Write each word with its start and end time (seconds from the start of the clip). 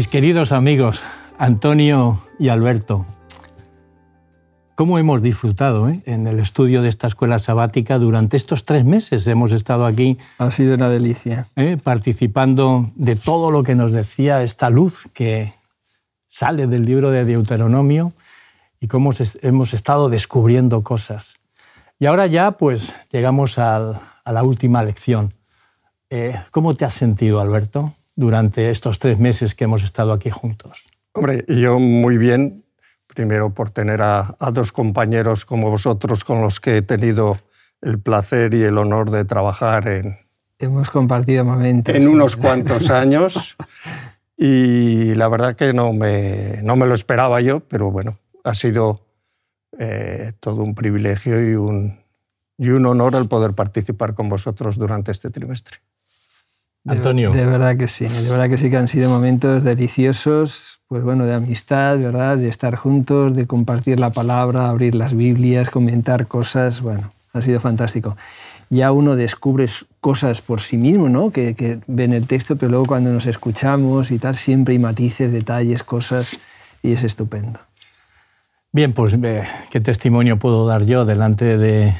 Mis 0.00 0.08
queridos 0.08 0.52
amigos, 0.52 1.04
Antonio 1.36 2.18
y 2.38 2.48
Alberto, 2.48 3.04
¿cómo 4.74 4.98
hemos 4.98 5.20
disfrutado 5.20 5.90
eh, 5.90 6.00
en 6.06 6.26
el 6.26 6.38
estudio 6.40 6.80
de 6.80 6.88
esta 6.88 7.06
escuela 7.06 7.38
sabática 7.38 7.98
durante 7.98 8.38
estos 8.38 8.64
tres 8.64 8.86
meses? 8.86 9.26
Hemos 9.26 9.52
estado 9.52 9.84
aquí. 9.84 10.16
Ha 10.38 10.50
sido 10.52 10.74
una 10.74 10.88
delicia. 10.88 11.48
Eh, 11.54 11.76
participando 11.76 12.90
de 12.94 13.14
todo 13.14 13.50
lo 13.50 13.62
que 13.62 13.74
nos 13.74 13.92
decía 13.92 14.42
esta 14.42 14.70
luz 14.70 15.06
que 15.12 15.52
sale 16.28 16.66
del 16.66 16.86
libro 16.86 17.10
de 17.10 17.26
Deuteronomio 17.26 18.14
y 18.80 18.86
cómo 18.88 19.10
hemos 19.42 19.74
estado 19.74 20.08
descubriendo 20.08 20.82
cosas. 20.82 21.34
Y 21.98 22.06
ahora 22.06 22.26
ya, 22.26 22.52
pues, 22.52 22.94
llegamos 23.12 23.58
a 23.58 24.00
la 24.24 24.42
última 24.44 24.82
lección. 24.82 25.34
Eh, 26.08 26.40
¿Cómo 26.52 26.74
te 26.74 26.86
has 26.86 26.94
sentido, 26.94 27.38
Alberto? 27.38 27.92
Durante 28.20 28.70
estos 28.70 28.98
tres 28.98 29.18
meses 29.18 29.54
que 29.54 29.64
hemos 29.64 29.82
estado 29.82 30.12
aquí 30.12 30.28
juntos? 30.28 30.84
Hombre, 31.12 31.44
yo 31.48 31.78
muy 31.80 32.18
bien, 32.18 32.64
primero 33.06 33.54
por 33.54 33.70
tener 33.70 34.02
a, 34.02 34.36
dos 34.52 34.72
compañeros 34.72 35.46
como 35.46 35.70
vosotros 35.70 36.22
con 36.22 36.42
los 36.42 36.60
que 36.60 36.76
he 36.76 36.82
tenido 36.82 37.38
el 37.80 37.98
placer 37.98 38.52
y 38.52 38.62
el 38.62 38.76
honor 38.76 39.10
de 39.10 39.24
trabajar 39.24 39.88
en... 39.88 40.18
Hemos 40.58 40.90
compartido 40.90 41.46
momentos. 41.46 41.94
En 41.94 42.06
unos 42.06 42.36
cuantos 42.44 42.90
años 42.90 43.56
y 44.36 45.14
la 45.14 45.28
verdad 45.28 45.56
que 45.56 45.72
no 45.72 45.94
me, 45.94 46.60
no 46.62 46.76
me 46.76 46.86
lo 46.86 46.94
esperaba 46.94 47.40
yo, 47.40 47.60
pero 47.60 47.90
bueno, 47.90 48.18
ha 48.44 48.52
sido 48.52 49.00
eh, 49.78 50.34
todo 50.40 50.62
un 50.62 50.74
privilegio 50.74 51.50
y 51.50 51.54
un, 51.54 52.00
y 52.58 52.68
un 52.68 52.84
honor 52.84 53.14
el 53.14 53.28
poder 53.28 53.54
participar 53.54 54.12
con 54.12 54.28
vosotros 54.28 54.76
durante 54.76 55.10
este 55.10 55.30
trimestre. 55.30 55.78
Antonio. 56.86 57.32
De, 57.32 57.44
verdad 57.44 57.76
que 57.76 57.88
sí, 57.88 58.06
de 58.06 58.28
verdad 58.28 58.48
que 58.48 58.56
sí 58.56 58.70
que 58.70 58.76
han 58.76 58.88
sido 58.88 59.10
momentos 59.10 59.64
deliciosos, 59.64 60.80
pues 60.88 61.02
bueno, 61.04 61.26
de 61.26 61.34
amistad, 61.34 61.98
¿verdad? 61.98 62.38
De 62.38 62.48
estar 62.48 62.74
juntos, 62.76 63.36
de 63.36 63.46
compartir 63.46 64.00
la 64.00 64.10
palabra, 64.10 64.68
abrir 64.68 64.94
las 64.94 65.14
Biblias, 65.14 65.68
comentar 65.68 66.26
cosas, 66.26 66.80
bueno, 66.80 67.12
ha 67.34 67.42
sido 67.42 67.60
fantástico. 67.60 68.16
Ya 68.70 68.92
uno 68.92 69.16
descubre 69.16 69.66
cosas 70.00 70.40
por 70.40 70.60
sí 70.60 70.78
mismo, 70.78 71.08
¿no? 71.08 71.30
Que, 71.30 71.54
que 71.54 71.80
ven 71.86 72.12
el 72.12 72.26
texto, 72.26 72.56
pero 72.56 72.70
luego 72.70 72.86
cuando 72.86 73.12
nos 73.12 73.26
escuchamos 73.26 74.10
y 74.10 74.18
tal, 74.18 74.36
siempre 74.36 74.72
hay 74.72 74.78
matices, 74.78 75.30
detalles, 75.30 75.82
cosas, 75.82 76.30
y 76.82 76.92
es 76.92 77.04
estupendo. 77.04 77.60
Bien, 78.72 78.92
pues 78.92 79.16
qué 79.70 79.80
testimonio 79.80 80.38
puedo 80.38 80.66
dar 80.66 80.84
yo 80.86 81.04
delante 81.04 81.58
de 81.58 81.92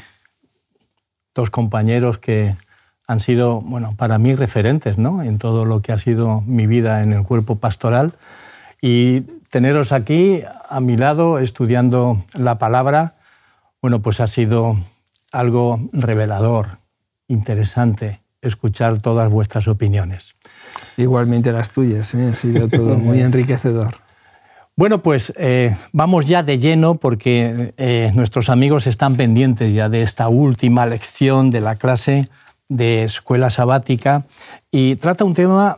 dos 1.35 1.49
compañeros 1.49 2.17
que 2.17 2.55
han 3.11 3.19
sido, 3.19 3.59
bueno, 3.59 3.93
para 3.97 4.17
mí 4.19 4.35
referentes 4.35 4.97
¿no? 4.97 5.21
en 5.21 5.37
todo 5.37 5.65
lo 5.65 5.81
que 5.81 5.91
ha 5.91 5.99
sido 5.99 6.39
mi 6.47 6.65
vida 6.65 7.03
en 7.03 7.11
el 7.11 7.23
cuerpo 7.23 7.57
pastoral. 7.57 8.13
Y 8.81 9.21
teneros 9.49 9.91
aquí 9.91 10.43
a 10.69 10.79
mi 10.79 10.95
lado 10.95 11.37
estudiando 11.37 12.23
la 12.33 12.57
palabra, 12.57 13.15
bueno, 13.81 14.01
pues 14.01 14.21
ha 14.21 14.27
sido 14.27 14.77
algo 15.33 15.77
revelador, 15.91 16.77
interesante, 17.27 18.21
escuchar 18.41 19.01
todas 19.01 19.29
vuestras 19.29 19.67
opiniones. 19.67 20.33
Igualmente 20.95 21.51
las 21.51 21.71
tuyas, 21.71 22.13
¿eh? 22.15 22.29
ha 22.31 22.35
sido 22.35 22.69
todo 22.69 22.95
muy 22.95 23.19
enriquecedor. 23.21 23.97
Bueno, 24.77 25.03
pues 25.03 25.33
eh, 25.35 25.75
vamos 25.91 26.27
ya 26.27 26.43
de 26.43 26.59
lleno 26.59 26.95
porque 26.95 27.73
eh, 27.75 28.09
nuestros 28.15 28.49
amigos 28.49 28.87
están 28.87 29.17
pendientes 29.17 29.73
ya 29.73 29.89
de 29.89 30.01
esta 30.01 30.29
última 30.29 30.85
lección 30.85 31.51
de 31.51 31.59
la 31.59 31.75
clase 31.75 32.29
de 32.71 33.03
escuela 33.03 33.49
sabática 33.49 34.25
y 34.71 34.95
trata 34.95 35.25
un 35.25 35.33
tema 35.33 35.77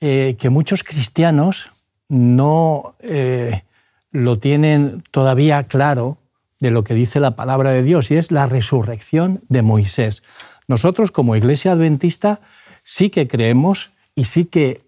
eh, 0.00 0.36
que 0.38 0.48
muchos 0.48 0.82
cristianos 0.82 1.70
no 2.08 2.94
eh, 3.00 3.64
lo 4.12 4.38
tienen 4.38 5.04
todavía 5.10 5.64
claro 5.64 6.16
de 6.58 6.70
lo 6.70 6.84
que 6.84 6.94
dice 6.94 7.20
la 7.20 7.36
palabra 7.36 7.72
de 7.72 7.82
Dios 7.82 8.10
y 8.10 8.16
es 8.16 8.30
la 8.30 8.46
resurrección 8.46 9.42
de 9.50 9.60
Moisés. 9.60 10.22
Nosotros 10.68 11.10
como 11.10 11.36
iglesia 11.36 11.72
adventista 11.72 12.40
sí 12.82 13.10
que 13.10 13.28
creemos 13.28 13.90
y 14.14 14.24
sí 14.24 14.46
que 14.46 14.80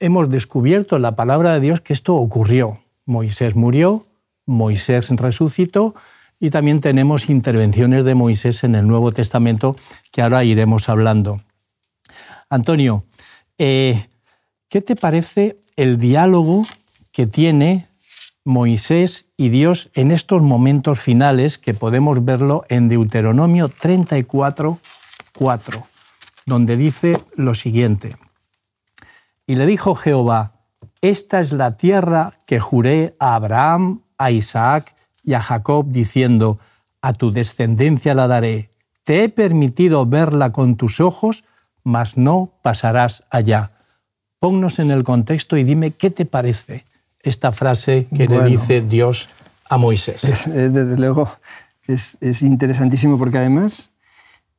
hemos 0.00 0.28
descubierto 0.28 0.96
en 0.96 1.02
la 1.02 1.14
palabra 1.14 1.52
de 1.54 1.60
Dios 1.60 1.80
que 1.80 1.92
esto 1.92 2.16
ocurrió. 2.16 2.80
Moisés 3.06 3.54
murió, 3.54 4.06
Moisés 4.44 5.08
resucitó 5.10 5.94
y 6.40 6.50
también 6.50 6.80
tenemos 6.80 7.28
intervenciones 7.28 8.04
de 8.04 8.14
Moisés 8.14 8.64
en 8.64 8.74
el 8.74 8.86
Nuevo 8.86 9.12
Testamento 9.12 9.76
que 10.12 10.22
ahora 10.22 10.44
iremos 10.44 10.88
hablando. 10.88 11.38
Antonio, 12.48 13.04
eh, 13.58 14.08
¿qué 14.68 14.80
te 14.80 14.96
parece 14.96 15.60
el 15.76 15.98
diálogo 15.98 16.66
que 17.12 17.26
tiene 17.26 17.88
Moisés 18.44 19.26
y 19.36 19.50
Dios 19.50 19.90
en 19.94 20.10
estos 20.10 20.40
momentos 20.40 20.98
finales 20.98 21.58
que 21.58 21.74
podemos 21.74 22.24
verlo 22.24 22.64
en 22.68 22.88
Deuteronomio 22.88 23.68
34, 23.68 24.78
4, 25.36 25.86
donde 26.46 26.76
dice 26.76 27.18
lo 27.36 27.54
siguiente. 27.54 28.16
Y 29.46 29.56
le 29.56 29.66
dijo 29.66 29.94
Jehová, 29.94 30.54
esta 31.02 31.40
es 31.40 31.52
la 31.52 31.72
tierra 31.72 32.38
que 32.46 32.58
juré 32.58 33.14
a 33.18 33.34
Abraham, 33.34 34.02
a 34.16 34.30
Isaac 34.30 34.94
y 35.28 35.34
a 35.34 35.42
Jacob 35.42 35.84
diciendo, 35.90 36.58
a 37.02 37.12
tu 37.12 37.30
descendencia 37.30 38.14
la 38.14 38.28
daré, 38.28 38.70
te 39.04 39.24
he 39.24 39.28
permitido 39.28 40.06
verla 40.06 40.52
con 40.52 40.76
tus 40.76 41.00
ojos, 41.00 41.44
mas 41.84 42.16
no 42.16 42.50
pasarás 42.62 43.24
allá. 43.28 43.72
Ponnos 44.38 44.78
en 44.78 44.90
el 44.90 45.04
contexto 45.04 45.58
y 45.58 45.64
dime 45.64 45.90
qué 45.90 46.10
te 46.10 46.24
parece 46.24 46.86
esta 47.20 47.52
frase 47.52 48.06
que 48.16 48.26
le 48.26 48.42
dice 48.44 48.80
Dios 48.80 49.28
a 49.68 49.76
Moisés. 49.76 50.22
desde 50.50 50.96
luego 50.96 51.28
es, 51.86 52.16
interesantísimo 52.40 53.18
porque 53.18 53.36
además 53.36 53.90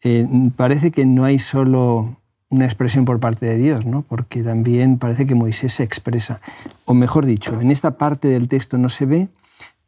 eh, 0.04 0.28
parece 0.56 0.92
que 0.92 1.04
no 1.08 1.24
hay 1.26 1.40
solo 1.40 2.16
una 2.50 2.66
expresión 2.66 3.06
por 3.06 3.20
parte 3.20 3.48
de 3.48 3.58
Dios, 3.58 3.88
¿no? 3.88 4.04
porque 4.04 4.44
también 4.44 5.00
parece 5.00 5.26
que 5.26 5.34
Moisés 5.34 5.74
se 5.74 5.84
expresa. 5.84 6.42
O 6.86 6.94
mejor 6.94 7.26
dicho, 7.26 7.60
en 7.60 7.72
esta 7.72 7.98
parte 7.98 8.28
del 8.28 8.48
texto 8.48 8.78
no 8.78 8.90
se 8.90 9.08
ve, 9.08 9.30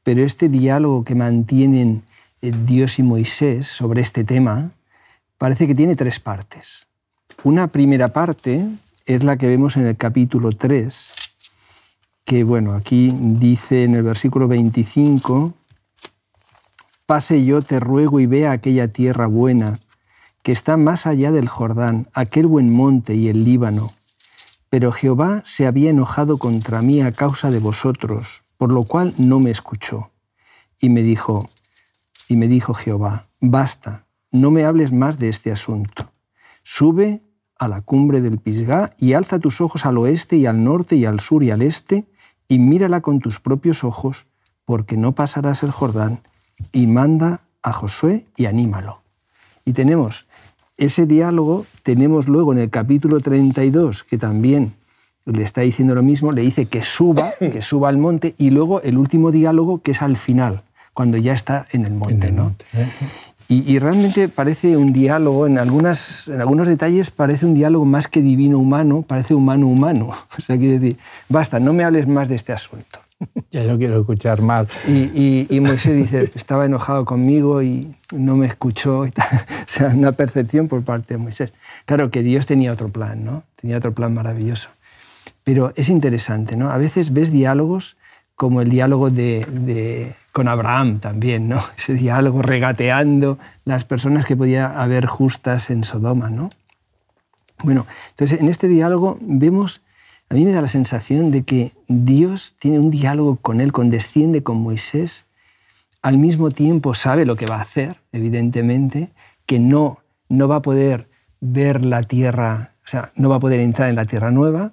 pero 0.03 0.23
este 0.23 0.49
diálogo 0.49 1.03
que 1.03 1.15
mantienen 1.15 2.03
eh, 2.41 2.51
Dios 2.65 2.99
y 2.99 3.03
Moisés 3.03 3.67
sobre 3.67 4.01
este 4.01 4.23
tema 4.23 4.71
parece 5.37 5.67
que 5.67 5.75
tiene 5.75 5.95
tres 5.95 6.19
partes. 6.19 6.87
Una 7.43 7.67
primera 7.67 8.09
parte 8.09 8.67
es 9.05 9.23
la 9.23 9.37
que 9.37 9.47
vemos 9.47 9.77
en 9.77 9.87
el 9.87 9.97
capítulo 9.97 10.51
3, 10.51 11.13
que 12.23 12.43
bueno, 12.43 12.73
aquí 12.73 13.13
dice 13.15 13.83
en 13.83 13.95
el 13.95 14.03
versículo 14.03 14.47
25, 14.47 15.53
pase 17.05 17.43
yo, 17.43 17.61
te 17.61 17.79
ruego 17.79 18.19
y 18.19 18.25
vea 18.25 18.51
aquella 18.51 18.87
tierra 18.89 19.27
buena, 19.27 19.79
que 20.43 20.51
está 20.51 20.77
más 20.77 21.07
allá 21.07 21.31
del 21.31 21.47
Jordán, 21.47 22.07
aquel 22.13 22.47
buen 22.47 22.71
monte 22.71 23.15
y 23.15 23.27
el 23.27 23.43
Líbano. 23.43 23.93
Pero 24.69 24.91
Jehová 24.91 25.41
se 25.43 25.67
había 25.67 25.89
enojado 25.89 26.37
contra 26.37 26.81
mí 26.81 27.01
a 27.01 27.11
causa 27.11 27.51
de 27.51 27.59
vosotros, 27.59 28.43
por 28.61 28.71
lo 28.71 28.83
cual 28.83 29.15
no 29.17 29.39
me 29.39 29.49
escuchó. 29.49 30.11
Y 30.79 30.89
me 30.89 31.01
dijo, 31.01 31.49
y 32.27 32.35
me 32.35 32.47
dijo 32.47 32.75
Jehová, 32.75 33.27
basta, 33.39 34.05
no 34.29 34.51
me 34.51 34.65
hables 34.65 34.91
más 34.91 35.17
de 35.17 35.29
este 35.29 35.51
asunto. 35.51 36.11
Sube 36.61 37.23
a 37.57 37.67
la 37.67 37.81
cumbre 37.81 38.21
del 38.21 38.37
Pisgá 38.37 38.93
y 38.99 39.13
alza 39.13 39.39
tus 39.39 39.61
ojos 39.61 39.87
al 39.87 39.97
oeste 39.97 40.37
y 40.37 40.45
al 40.45 40.63
norte 40.63 40.95
y 40.95 41.05
al 41.05 41.21
sur 41.21 41.41
y 41.41 41.49
al 41.49 41.63
este, 41.63 42.05
y 42.47 42.59
mírala 42.59 43.01
con 43.01 43.19
tus 43.19 43.39
propios 43.39 43.83
ojos, 43.83 44.27
porque 44.63 44.95
no 44.95 45.15
pasarás 45.15 45.63
el 45.63 45.71
Jordán, 45.71 46.21
y 46.71 46.85
manda 46.85 47.41
a 47.63 47.73
Josué 47.73 48.27
y 48.37 48.45
anímalo. 48.45 49.01
Y 49.65 49.73
tenemos 49.73 50.27
ese 50.77 51.07
diálogo, 51.07 51.65
tenemos 51.81 52.27
luego 52.27 52.53
en 52.53 52.59
el 52.59 52.69
capítulo 52.69 53.21
32, 53.21 54.03
que 54.03 54.19
también 54.19 54.75
le 55.25 55.43
está 55.43 55.61
diciendo 55.61 55.95
lo 55.95 56.03
mismo, 56.03 56.31
le 56.31 56.41
dice 56.41 56.65
que 56.65 56.81
suba, 56.83 57.33
que 57.39 57.61
suba 57.61 57.89
al 57.89 57.97
monte, 57.97 58.35
y 58.37 58.49
luego 58.49 58.81
el 58.81 58.97
último 58.97 59.31
diálogo 59.31 59.81
que 59.81 59.91
es 59.91 60.01
al 60.01 60.17
final, 60.17 60.63
cuando 60.93 61.17
ya 61.17 61.33
está 61.33 61.67
en 61.71 61.85
el 61.85 61.93
monte. 61.93 62.31
¿no? 62.31 62.55
¿eh? 62.73 62.87
Y, 63.53 63.79
realmente 63.79 64.29
parece 64.29 64.77
un 64.77 64.93
diálogo, 64.93 65.45
en, 65.45 65.57
algunas, 65.57 66.29
en 66.29 66.39
algunos 66.39 66.67
detalles 66.67 67.11
parece 67.11 67.45
un 67.45 67.53
diálogo 67.53 67.83
más 67.83 68.07
que 68.07 68.21
divino-humano, 68.21 69.01
parece 69.01 69.33
humano-humano. 69.33 70.11
O 70.37 70.41
sea, 70.41 70.57
quiere 70.57 70.79
decir, 70.79 70.97
basta, 71.27 71.59
no 71.59 71.73
me 71.73 71.83
hables 71.83 72.07
más 72.07 72.29
de 72.29 72.35
este 72.35 72.53
asunto. 72.53 72.99
Ya 73.51 73.65
no 73.65 73.77
quiero 73.77 73.99
escuchar 73.99 74.41
más. 74.41 74.67
Y, 74.87 75.47
y, 75.49 75.59
Moisés 75.59 75.97
dice, 75.97 76.31
estaba 76.33 76.65
enojado 76.65 77.03
conmigo 77.03 77.61
y 77.61 77.93
no 78.13 78.37
me 78.37 78.47
escuchó. 78.47 79.01
O 79.01 79.09
sea, 79.67 79.89
una 79.89 80.13
percepción 80.13 80.69
por 80.69 80.81
parte 80.83 81.15
de 81.15 81.17
Moisés. 81.17 81.53
Claro 81.85 82.09
que 82.09 82.23
Dios 82.23 82.45
tenía 82.45 82.71
otro 82.71 82.87
plan, 82.87 83.25
¿no? 83.25 83.43
Tenía 83.59 83.77
otro 83.77 83.93
plan 83.93 84.13
maravilloso. 84.13 84.69
Pero 85.43 85.73
es 85.75 85.89
interesante, 85.89 86.55
¿no? 86.55 86.69
A 86.69 86.77
veces 86.77 87.13
ves 87.13 87.31
diálogos 87.31 87.97
como 88.35 88.61
el 88.61 88.69
diálogo 88.69 89.09
de, 89.09 90.15
con 90.31 90.47
Abraham 90.47 90.99
también, 90.99 91.47
¿no? 91.47 91.63
Ese 91.77 91.93
diálogo 91.93 92.41
regateando 92.41 93.37
las 93.65 93.85
personas 93.85 94.25
que 94.25 94.35
podía 94.35 94.81
haber 94.81 95.05
justas 95.05 95.69
en 95.69 95.83
Sodoma, 95.83 96.29
¿no? 96.29 96.49
Bueno, 97.63 97.85
entonces 98.11 98.39
en 98.39 98.47
este 98.47 98.67
diálogo 98.67 99.17
vemos 99.21 99.81
a 100.31 100.33
mí 100.33 100.45
me 100.45 100.53
da 100.53 100.61
la 100.61 100.69
sensación 100.69 101.29
de 101.29 101.43
que 101.43 101.73
Dios 101.89 102.55
tiene 102.57 102.79
un 102.79 102.89
diálogo 102.89 103.35
con 103.35 103.59
él, 103.59 103.73
condesciende 103.73 104.43
con 104.43 104.61
Moisés, 104.61 105.25
al 106.01 106.17
mismo 106.17 106.51
tiempo 106.51 106.95
sabe 106.95 107.25
lo 107.25 107.35
que 107.35 107.45
va 107.45 107.57
a 107.57 107.63
hacer, 107.63 107.97
evidentemente, 108.13 109.09
que 109.45 109.59
no, 109.59 109.99
no 110.29 110.47
va 110.47 110.55
a 110.55 110.61
poder 110.61 111.09
ver 111.41 111.85
la 111.85 112.03
tierra, 112.03 112.75
o 112.85 112.87
sea, 112.87 113.11
no 113.15 113.27
va 113.27 113.35
a 113.35 113.39
poder 113.41 113.59
entrar 113.59 113.89
en 113.89 113.97
la 113.97 114.05
tierra 114.05 114.31
nueva, 114.31 114.71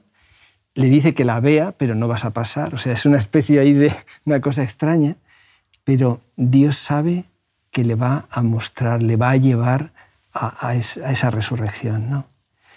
le 0.79 0.89
dice 0.89 1.13
que 1.13 1.25
la 1.25 1.41
vea, 1.41 1.73
pero 1.73 1.97
no 1.97 2.07
vas 2.07 2.25
a 2.25 2.31
pasar, 2.31 2.73
o 2.73 2.79
sea, 2.79 2.93
es 2.93 3.05
una 3.05 3.19
especie 3.19 3.59
ahí 3.59 3.73
de 3.73 3.93
una 4.25 4.41
cosa 4.41 4.63
extraña, 4.63 5.17
pero 5.83 6.21
Dios 6.37 6.77
sabe 6.77 7.25
que 7.73 7.83
le 7.83 7.97
va 7.97 8.27
a 8.31 8.43
mostrar, 8.43 9.03
le 9.03 9.17
va 9.17 9.31
a 9.31 9.37
llevar 9.37 9.91
a, 10.33 10.77
esa 10.77 11.31
resurrección, 11.31 12.09
¿no? 12.11 12.27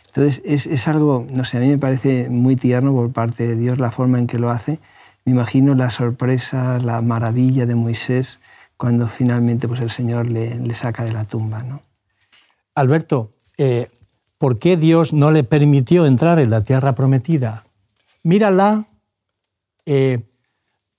Entonces, 0.08 0.42
es, 0.44 0.66
es, 0.66 0.88
algo, 0.88 1.28
no 1.30 1.46
sé, 1.46 1.58
a 1.58 1.60
mí 1.60 1.68
me 1.68 1.78
parece 1.78 2.28
muy 2.28 2.56
tierno 2.56 2.92
por 2.92 3.12
parte 3.12 3.48
de 3.48 3.56
Dios 3.56 3.78
la 3.78 3.92
forma 3.92 4.18
en 4.18 4.26
que 4.26 4.40
lo 4.40 4.50
hace. 4.50 4.80
Me 5.24 5.34
imagino 5.34 5.76
la 5.76 5.92
sorpresa, 5.92 6.80
la 6.80 7.02
maravilla 7.02 7.68
de 7.68 7.76
Moisés 7.76 8.40
cuando 8.78 9.08
finalmente 9.08 9.68
pues, 9.68 9.80
el 9.80 9.92
Señor 9.92 10.26
le, 10.26 10.56
le 10.56 10.74
saca 10.74 11.04
de 11.04 11.12
la 11.12 11.26
tumba. 11.26 11.62
¿no? 11.62 11.84
Alberto, 12.74 13.30
eh, 13.60 13.90
¿por 14.40 14.58
qué 14.58 14.76
Dios 14.76 15.14
no 15.14 15.32
le 15.32 15.44
permitió 15.44 16.08
entrar 16.08 16.40
en 16.40 16.50
la 16.50 16.64
tierra 16.64 16.96
prometida? 16.96 17.64
Mírala, 18.24 18.86
eh, 19.86 20.20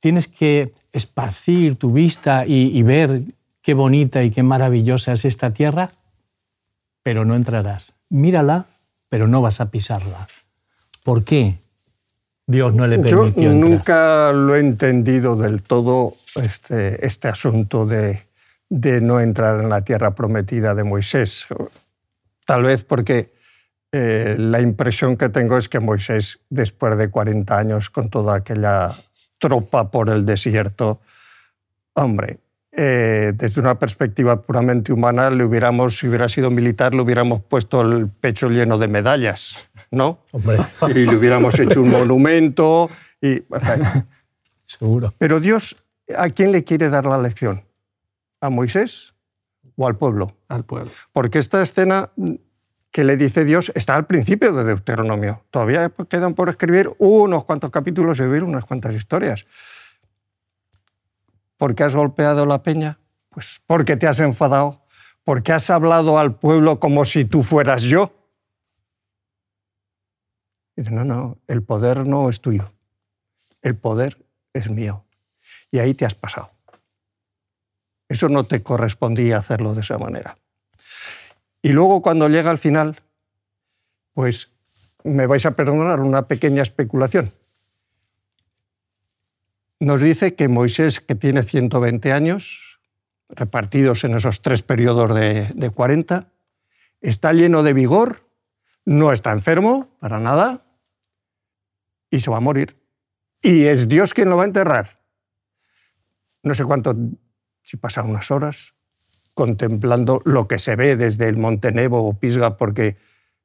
tienes 0.00 0.28
que 0.28 0.72
esparcir 0.92 1.76
tu 1.76 1.92
vista 1.92 2.46
y, 2.46 2.76
y 2.76 2.82
ver 2.82 3.22
qué 3.62 3.74
bonita 3.74 4.22
y 4.22 4.30
qué 4.30 4.42
maravillosa 4.42 5.12
es 5.12 5.24
esta 5.24 5.52
tierra, 5.52 5.90
pero 7.02 7.24
no 7.24 7.34
entrarás. 7.36 7.92
Mírala 8.08 8.66
pero 9.12 9.28
no 9.28 9.42
vas 9.42 9.60
a 9.60 9.70
pisarla. 9.70 10.26
¿Por 11.04 11.22
qué 11.22 11.58
Dios 12.46 12.74
no 12.74 12.86
le 12.86 12.98
permitió 12.98 13.42
Yo 13.42 13.52
nunca 13.52 14.32
lo 14.32 14.56
he 14.56 14.60
entendido 14.60 15.36
del 15.36 15.62
todo 15.62 16.14
este, 16.34 17.04
este 17.04 17.28
asunto 17.28 17.84
de, 17.84 18.22
de, 18.70 19.02
no 19.02 19.20
entrar 19.20 19.60
en 19.60 19.68
la 19.68 19.82
tierra 19.84 20.14
prometida 20.14 20.74
de 20.74 20.84
Moisés. 20.84 21.46
Tal 22.46 22.62
vez 22.62 22.84
porque 22.84 23.34
eh, 23.92 24.36
la 24.38 24.60
impresión 24.62 25.18
que 25.18 25.28
tengo 25.28 25.58
es 25.58 25.68
que 25.68 25.78
Moisés, 25.78 26.40
después 26.48 26.96
de 26.96 27.08
40 27.08 27.58
años 27.58 27.90
con 27.90 28.08
toda 28.08 28.36
aquella 28.36 28.96
tropa 29.38 29.90
por 29.90 30.08
el 30.08 30.24
desierto, 30.24 31.00
hombre, 31.92 32.38
eh, 32.74 33.32
desde 33.34 33.60
una 33.60 33.78
perspectiva 33.78 34.40
puramente 34.40 34.94
humana, 34.94 35.28
le 35.28 35.44
hubiéramos, 35.44 35.98
si 35.98 36.08
hubiera 36.08 36.30
sido 36.30 36.50
militar, 36.50 36.94
le 36.94 37.02
hubiéramos 37.02 37.42
puesto 37.42 37.82
el 37.82 38.08
pecho 38.08 38.48
lleno 38.48 38.78
de 38.78 38.88
medallas, 38.88 39.68
¿no? 39.90 40.20
Y 40.88 41.04
le 41.04 41.14
hubiéramos 41.14 41.58
hecho 41.58 41.82
un 41.82 41.90
monumento. 41.90 42.88
Y, 43.20 43.42
Seguro. 44.66 45.12
Pero 45.18 45.38
Dios, 45.38 45.76
¿a 46.16 46.30
quién 46.30 46.50
le 46.50 46.64
quiere 46.64 46.88
dar 46.88 47.04
la 47.04 47.18
lección? 47.18 47.62
¿A 48.40 48.48
Moisés 48.48 49.12
o 49.76 49.86
al 49.86 49.96
pueblo? 49.96 50.34
Al 50.48 50.64
pueblo. 50.64 50.90
Porque 51.12 51.38
esta 51.38 51.62
escena 51.62 52.10
que 52.92 53.04
le 53.04 53.16
dice 53.16 53.44
Dios 53.44 53.72
está 53.74 53.96
al 53.96 54.06
principio 54.06 54.52
de 54.52 54.64
Deuteronomio. 54.64 55.44
Todavía 55.50 55.90
quedan 56.08 56.34
por 56.34 56.50
escribir 56.50 56.94
unos 56.98 57.44
cuantos 57.44 57.70
capítulos 57.70 58.18
y 58.20 58.22
vivir 58.22 58.44
unas 58.44 58.66
cuantas 58.66 58.94
historias. 58.94 59.46
¿Por 61.56 61.74
qué 61.74 61.84
has 61.84 61.94
golpeado 61.94 62.44
la 62.44 62.62
peña? 62.62 62.98
Pues 63.30 63.62
porque 63.66 63.96
te 63.96 64.06
has 64.06 64.20
enfadado, 64.20 64.84
porque 65.24 65.52
has 65.52 65.70
hablado 65.70 66.18
al 66.18 66.34
pueblo 66.36 66.78
como 66.78 67.06
si 67.06 67.24
tú 67.24 67.42
fueras 67.42 67.82
yo. 67.82 68.12
dice, 70.76 70.90
no, 70.90 71.04
no, 71.04 71.38
el 71.48 71.62
poder 71.62 72.06
no 72.06 72.28
es 72.28 72.42
tuyo, 72.42 72.72
el 73.62 73.74
poder 73.74 74.22
es 74.52 74.68
mío. 74.68 75.06
Y 75.70 75.78
ahí 75.78 75.94
te 75.94 76.04
has 76.04 76.14
pasado. 76.14 76.50
Eso 78.06 78.28
no 78.28 78.44
te 78.44 78.62
correspondía 78.62 79.38
hacerlo 79.38 79.72
de 79.72 79.80
esa 79.80 79.96
manera. 79.96 80.36
Y 81.62 81.70
luego 81.70 82.02
cuando 82.02 82.28
llega 82.28 82.50
al 82.50 82.58
final, 82.58 83.00
pues 84.12 84.50
me 85.04 85.26
vais 85.26 85.46
a 85.46 85.56
perdonar 85.56 86.00
una 86.00 86.26
pequeña 86.28 86.62
especulación 86.62 87.32
nos 89.82 90.00
dice 90.00 90.36
que 90.36 90.46
Moisés, 90.46 91.00
que 91.00 91.16
tiene 91.16 91.42
120 91.42 92.12
años, 92.12 92.78
repartidos 93.28 94.04
en 94.04 94.14
esos 94.14 94.40
tres 94.40 94.62
periodos 94.62 95.12
de, 95.12 95.70
40, 95.74 96.28
está 97.00 97.32
lleno 97.32 97.64
de 97.64 97.72
vigor, 97.72 98.28
no 98.84 99.10
está 99.10 99.32
enfermo 99.32 99.88
para 99.98 100.20
nada 100.20 100.64
y 102.10 102.20
se 102.20 102.30
va 102.30 102.36
a 102.36 102.40
morir. 102.40 102.80
Y 103.40 103.64
es 103.64 103.88
Dios 103.88 104.14
quien 104.14 104.30
lo 104.30 104.36
va 104.36 104.44
a 104.44 104.46
enterrar. 104.46 105.00
No 106.44 106.54
sé 106.54 106.64
cuánto, 106.64 106.94
si 107.62 107.76
pasa 107.76 108.04
unas 108.04 108.30
horas, 108.30 108.76
contemplando 109.34 110.20
lo 110.24 110.46
que 110.46 110.58
se 110.58 110.76
ve 110.76 110.96
desde 110.96 111.28
el 111.28 111.36
Monte 111.36 111.72
Nebo 111.72 112.06
o 112.06 112.14
Pisga, 112.14 112.56
porque, 112.56 112.96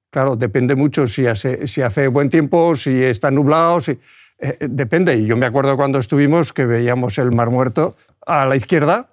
claro, 0.10 0.36
depende 0.36 0.76
mucho 0.76 1.08
si 1.08 1.26
hace, 1.28 2.08
buen 2.08 2.30
tiempo, 2.30 2.76
si 2.76 3.04
está 3.04 3.32
nublado, 3.32 3.80
si 3.82 3.92
eh, 3.92 4.00
eh, 4.40 4.68
depende, 4.70 5.16
y 5.16 5.26
yo 5.26 5.38
me 5.38 5.46
acuerdo 5.46 5.78
cuando 5.78 6.00
estuvimos 6.00 6.54
que 6.54 6.66
veíamos 6.66 7.18
el 7.18 7.32
Mar 7.32 7.50
Muerto 7.50 7.96
a 8.26 8.46
la 8.46 8.56
izquierda, 8.56 9.10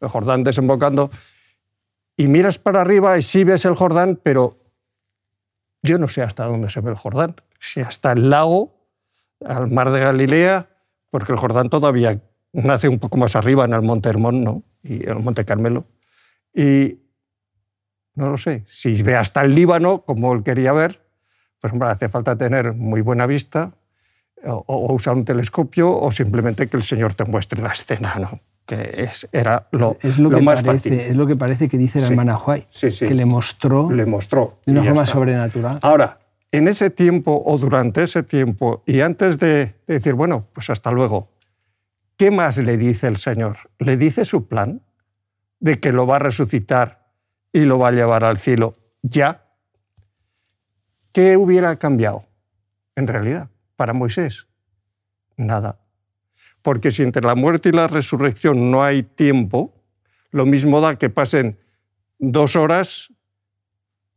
el 0.00 0.08
Jordán 0.08 0.44
desembocando, 0.44 1.10
y 2.16 2.28
miras 2.28 2.58
para 2.58 2.82
arriba 2.82 3.16
y 3.16 3.22
sí 3.22 3.44
ves 3.44 3.64
el 3.64 3.74
Jordán, 3.74 4.20
pero 4.22 4.58
yo 5.82 5.98
no 5.98 6.08
sé 6.08 6.22
hasta 6.22 6.44
dónde 6.44 6.70
se 6.70 6.80
ve 6.80 6.90
el 6.90 6.96
Jordán, 6.96 7.36
si 7.58 7.80
hasta 7.80 8.12
el 8.12 8.28
lago, 8.28 8.76
al 9.44 9.70
mar 9.70 9.90
de 9.90 10.00
Galilea, 10.00 10.68
porque 11.10 11.32
el 11.32 11.38
Jordán 11.38 11.70
todavía 11.70 12.20
nace 12.52 12.88
un 12.88 12.98
poco 12.98 13.16
más 13.16 13.36
arriba 13.36 13.64
en 13.64 13.72
el 13.72 13.82
Monte 13.82 14.08
Hermón, 14.08 14.44
¿no? 14.44 14.62
Y 14.82 15.08
el 15.08 15.18
Monte 15.20 15.44
Carmelo. 15.44 15.86
Y 16.54 17.00
no 18.14 18.30
lo 18.30 18.38
sé, 18.38 18.64
si 18.66 19.02
ve 19.02 19.16
hasta 19.16 19.42
el 19.42 19.54
Líbano, 19.54 20.02
como 20.02 20.32
él 20.32 20.42
quería 20.42 20.72
ver, 20.72 21.06
pues 21.60 21.72
hombre, 21.72 21.88
hace 21.88 22.08
falta 22.08 22.36
tener 22.36 22.74
muy 22.74 23.00
buena 23.00 23.26
vista, 23.26 23.72
o, 24.44 24.94
usar 24.94 25.14
un 25.16 25.24
telescopio 25.24 25.94
o 25.94 26.10
simplemente 26.12 26.66
que 26.66 26.76
el 26.76 26.82
Señor 26.82 27.14
te 27.14 27.24
muestre 27.24 27.62
la 27.62 27.72
escena, 27.72 28.14
¿no? 28.18 28.40
que 28.66 29.02
es, 29.02 29.28
era 29.32 29.66
lo, 29.72 29.96
es 30.00 30.18
lo, 30.18 30.30
que 30.30 30.40
más 30.40 30.62
parece, 30.62 30.90
fácil. 30.90 31.00
Es 31.00 31.16
lo 31.16 31.26
que 31.26 31.34
parece 31.34 31.68
que 31.68 31.76
dice 31.76 32.00
la 32.00 32.06
hermana 32.06 32.38
Huay, 32.38 32.66
sí, 32.70 32.90
sí. 32.90 33.06
que 33.06 33.14
le 33.14 33.24
mostró, 33.24 33.90
le 33.90 34.06
mostró 34.06 34.60
de 34.64 34.72
una 34.72 34.84
forma 34.84 35.06
sobrenatural. 35.06 35.80
Ahora, 35.82 36.20
en 36.52 36.68
ese 36.68 36.90
tiempo 36.90 37.42
o 37.44 37.58
durante 37.58 38.04
ese 38.04 38.22
tiempo 38.22 38.82
y 38.86 39.00
antes 39.00 39.38
de 39.38 39.74
decir, 39.88 40.14
bueno, 40.14 40.46
pues 40.52 40.70
hasta 40.70 40.92
luego, 40.92 41.30
¿qué 42.16 42.30
más 42.30 42.58
le 42.58 42.76
dice 42.76 43.08
el 43.08 43.16
Señor? 43.16 43.56
Le 43.78 43.96
dice 43.96 44.24
su 44.24 44.46
plan 44.46 44.82
de 45.60 45.78
que 45.78 45.92
lo 45.92 46.06
va 46.06 46.16
a 46.16 46.20
resucitar 46.20 47.12
y 47.52 47.60
lo 47.60 47.78
va 47.78 47.88
a 47.88 47.92
llevar 47.92 48.24
al 48.24 48.38
cielo 48.38 48.72
ya. 49.02 49.46
¿Qué 51.12 51.36
hubiera 51.36 51.76
cambiado 51.76 52.24
en 52.96 53.06
realidad? 53.06 53.50
para 53.80 53.94
Moisés? 53.94 54.46
Nada. 55.38 55.80
Porque 56.60 56.90
si 56.90 57.02
entre 57.02 57.22
la 57.22 57.34
muerte 57.34 57.70
y 57.70 57.72
la 57.72 57.88
resurrección 57.88 58.70
no 58.70 58.84
hay 58.84 59.02
tiempo, 59.02 59.72
lo 60.32 60.44
mismo 60.44 60.82
da 60.82 60.96
que 60.96 61.08
pasen 61.08 61.58
dos 62.18 62.56
horas 62.56 63.10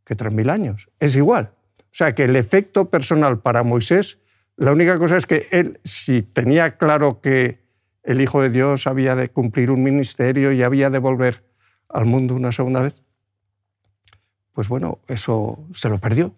que 0.04 0.16
tres 0.16 0.34
mil 0.34 0.50
años. 0.50 0.90
Es 1.00 1.16
igual. 1.16 1.54
O 1.80 1.96
sea 1.96 2.14
que 2.14 2.26
el 2.26 2.36
efecto 2.36 2.90
personal 2.90 3.40
para 3.40 3.64
Moisés, 3.64 4.20
la 4.58 4.74
única 4.74 5.00
cosa 5.00 5.16
es 5.16 5.26
que 5.26 5.48
él, 5.50 5.80
si 5.86 6.24
tenía 6.24 6.76
claro 6.76 7.22
que 7.22 7.62
el 8.03 8.22
Hijo 8.22 8.41
de 8.41 8.50
Dios 8.50 8.88
había 8.88 9.15
de 9.15 9.29
cumplir 9.29 9.72
un 9.72 9.81
ministerio 9.81 10.51
y 10.51 10.62
había 10.62 10.89
de 10.89 11.00
volver 11.00 11.43
al 11.89 12.05
mundo 12.05 12.36
una 12.36 12.51
segunda 12.51 12.81
vez, 12.81 13.03
pues 14.53 14.67
bueno, 14.67 15.00
eso 15.07 15.60
se 15.74 15.89
lo 15.89 16.00
perdió. 16.00 16.33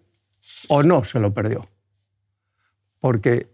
O 0.68 0.82
no 0.82 1.04
se 1.04 1.20
lo 1.20 1.34
perdió. 1.34 1.68
Porque 3.00 3.48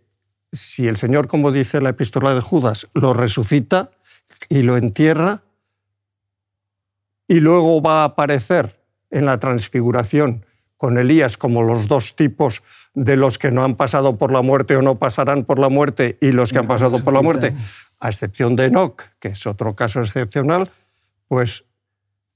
si 0.52 0.86
el 0.86 0.96
Señor, 0.96 1.26
como 1.26 1.50
dice 1.50 1.80
la 1.80 1.90
epístola 1.90 2.34
de 2.34 2.40
Judas, 2.40 2.88
lo 2.94 3.14
resucita 3.14 3.90
y 4.48 4.62
lo 4.62 4.76
entierra, 4.76 5.42
y 7.26 7.40
luego 7.40 7.80
va 7.80 8.02
a 8.02 8.04
aparecer 8.04 8.78
en 9.10 9.26
la 9.26 9.40
transfiguración 9.40 10.44
con 10.76 10.98
Elías 10.98 11.36
como 11.36 11.62
los 11.62 11.86
dos 11.86 12.16
tipos 12.16 12.62
de 12.94 13.16
los 13.16 13.38
que 13.38 13.50
no 13.50 13.64
han 13.64 13.76
pasado 13.76 14.16
por 14.16 14.32
la 14.32 14.42
muerte 14.42 14.76
o 14.76 14.82
no 14.82 14.96
pasarán 14.98 15.44
por 15.44 15.58
la 15.58 15.68
muerte 15.68 16.18
y 16.20 16.32
los 16.32 16.52
que 16.52 16.58
han 16.58 16.66
pasado 16.66 17.02
por 17.02 17.14
la 17.14 17.22
muerte, 17.22 17.54
a 18.02 18.08
excepción 18.08 18.56
de 18.56 18.64
Enoch, 18.64 19.00
que 19.20 19.28
es 19.28 19.46
otro 19.46 19.76
caso 19.76 20.00
excepcional, 20.00 20.72
pues 21.28 21.64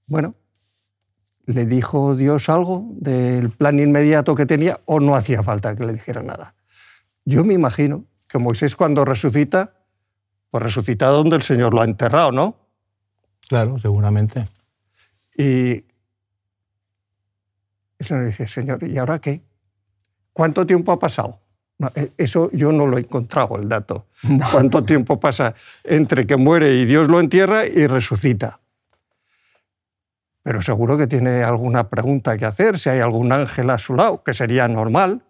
bueno, 0.06 0.36
¿le 1.44 1.66
dijo 1.66 2.14
Dios 2.14 2.48
algo 2.48 2.88
del 2.92 3.50
plan 3.50 3.80
inmediato 3.80 4.36
que 4.36 4.46
tenía 4.46 4.78
o 4.84 5.00
no 5.00 5.16
hacía 5.16 5.42
falta 5.42 5.74
que 5.74 5.84
le 5.84 5.94
dijera 5.94 6.22
nada? 6.22 6.54
Yo 7.24 7.42
me 7.42 7.52
imagino 7.52 8.04
que 8.28 8.38
Moisés 8.38 8.76
cuando 8.76 9.04
resucita, 9.04 9.74
pues 10.52 10.62
resucita 10.62 11.08
donde 11.08 11.34
el 11.34 11.42
Señor 11.42 11.74
lo 11.74 11.80
ha 11.80 11.84
enterrado, 11.84 12.30
¿no? 12.30 12.54
Claro, 13.48 13.76
seguramente. 13.80 14.48
Y 15.36 15.84
el 17.98 18.06
Señor 18.06 18.26
dice, 18.26 18.46
Señor, 18.46 18.84
¿y 18.84 18.96
ahora 18.98 19.18
qué? 19.18 19.42
¿Cuánto 20.32 20.64
tiempo 20.64 20.92
ha 20.92 21.00
pasado? 21.00 21.40
E, 21.94 22.12
eso 22.16 22.50
yo 22.52 22.72
no 22.72 22.86
lo 22.86 22.96
he 22.96 23.00
encontrado, 23.00 23.56
el 23.56 23.68
dato. 23.68 24.06
¿Cuánto 24.50 24.84
tiempo 24.84 25.20
pasa 25.20 25.54
entre 25.84 26.26
que 26.26 26.36
muere 26.36 26.74
y 26.76 26.84
Dios 26.84 27.08
lo 27.08 27.20
entierra 27.20 27.66
y 27.66 27.86
resucita? 27.86 28.60
Pero 30.42 30.62
seguro 30.62 30.96
que 30.96 31.06
tiene 31.06 31.42
alguna 31.42 31.88
pregunta 31.88 32.38
que 32.38 32.46
hacer, 32.46 32.78
si 32.78 32.88
hay 32.88 33.00
algún 33.00 33.32
ángel 33.32 33.68
a 33.70 33.78
su 33.78 33.94
lado, 33.94 34.22
que 34.22 34.32
sería 34.32 34.68
normal. 34.68 35.22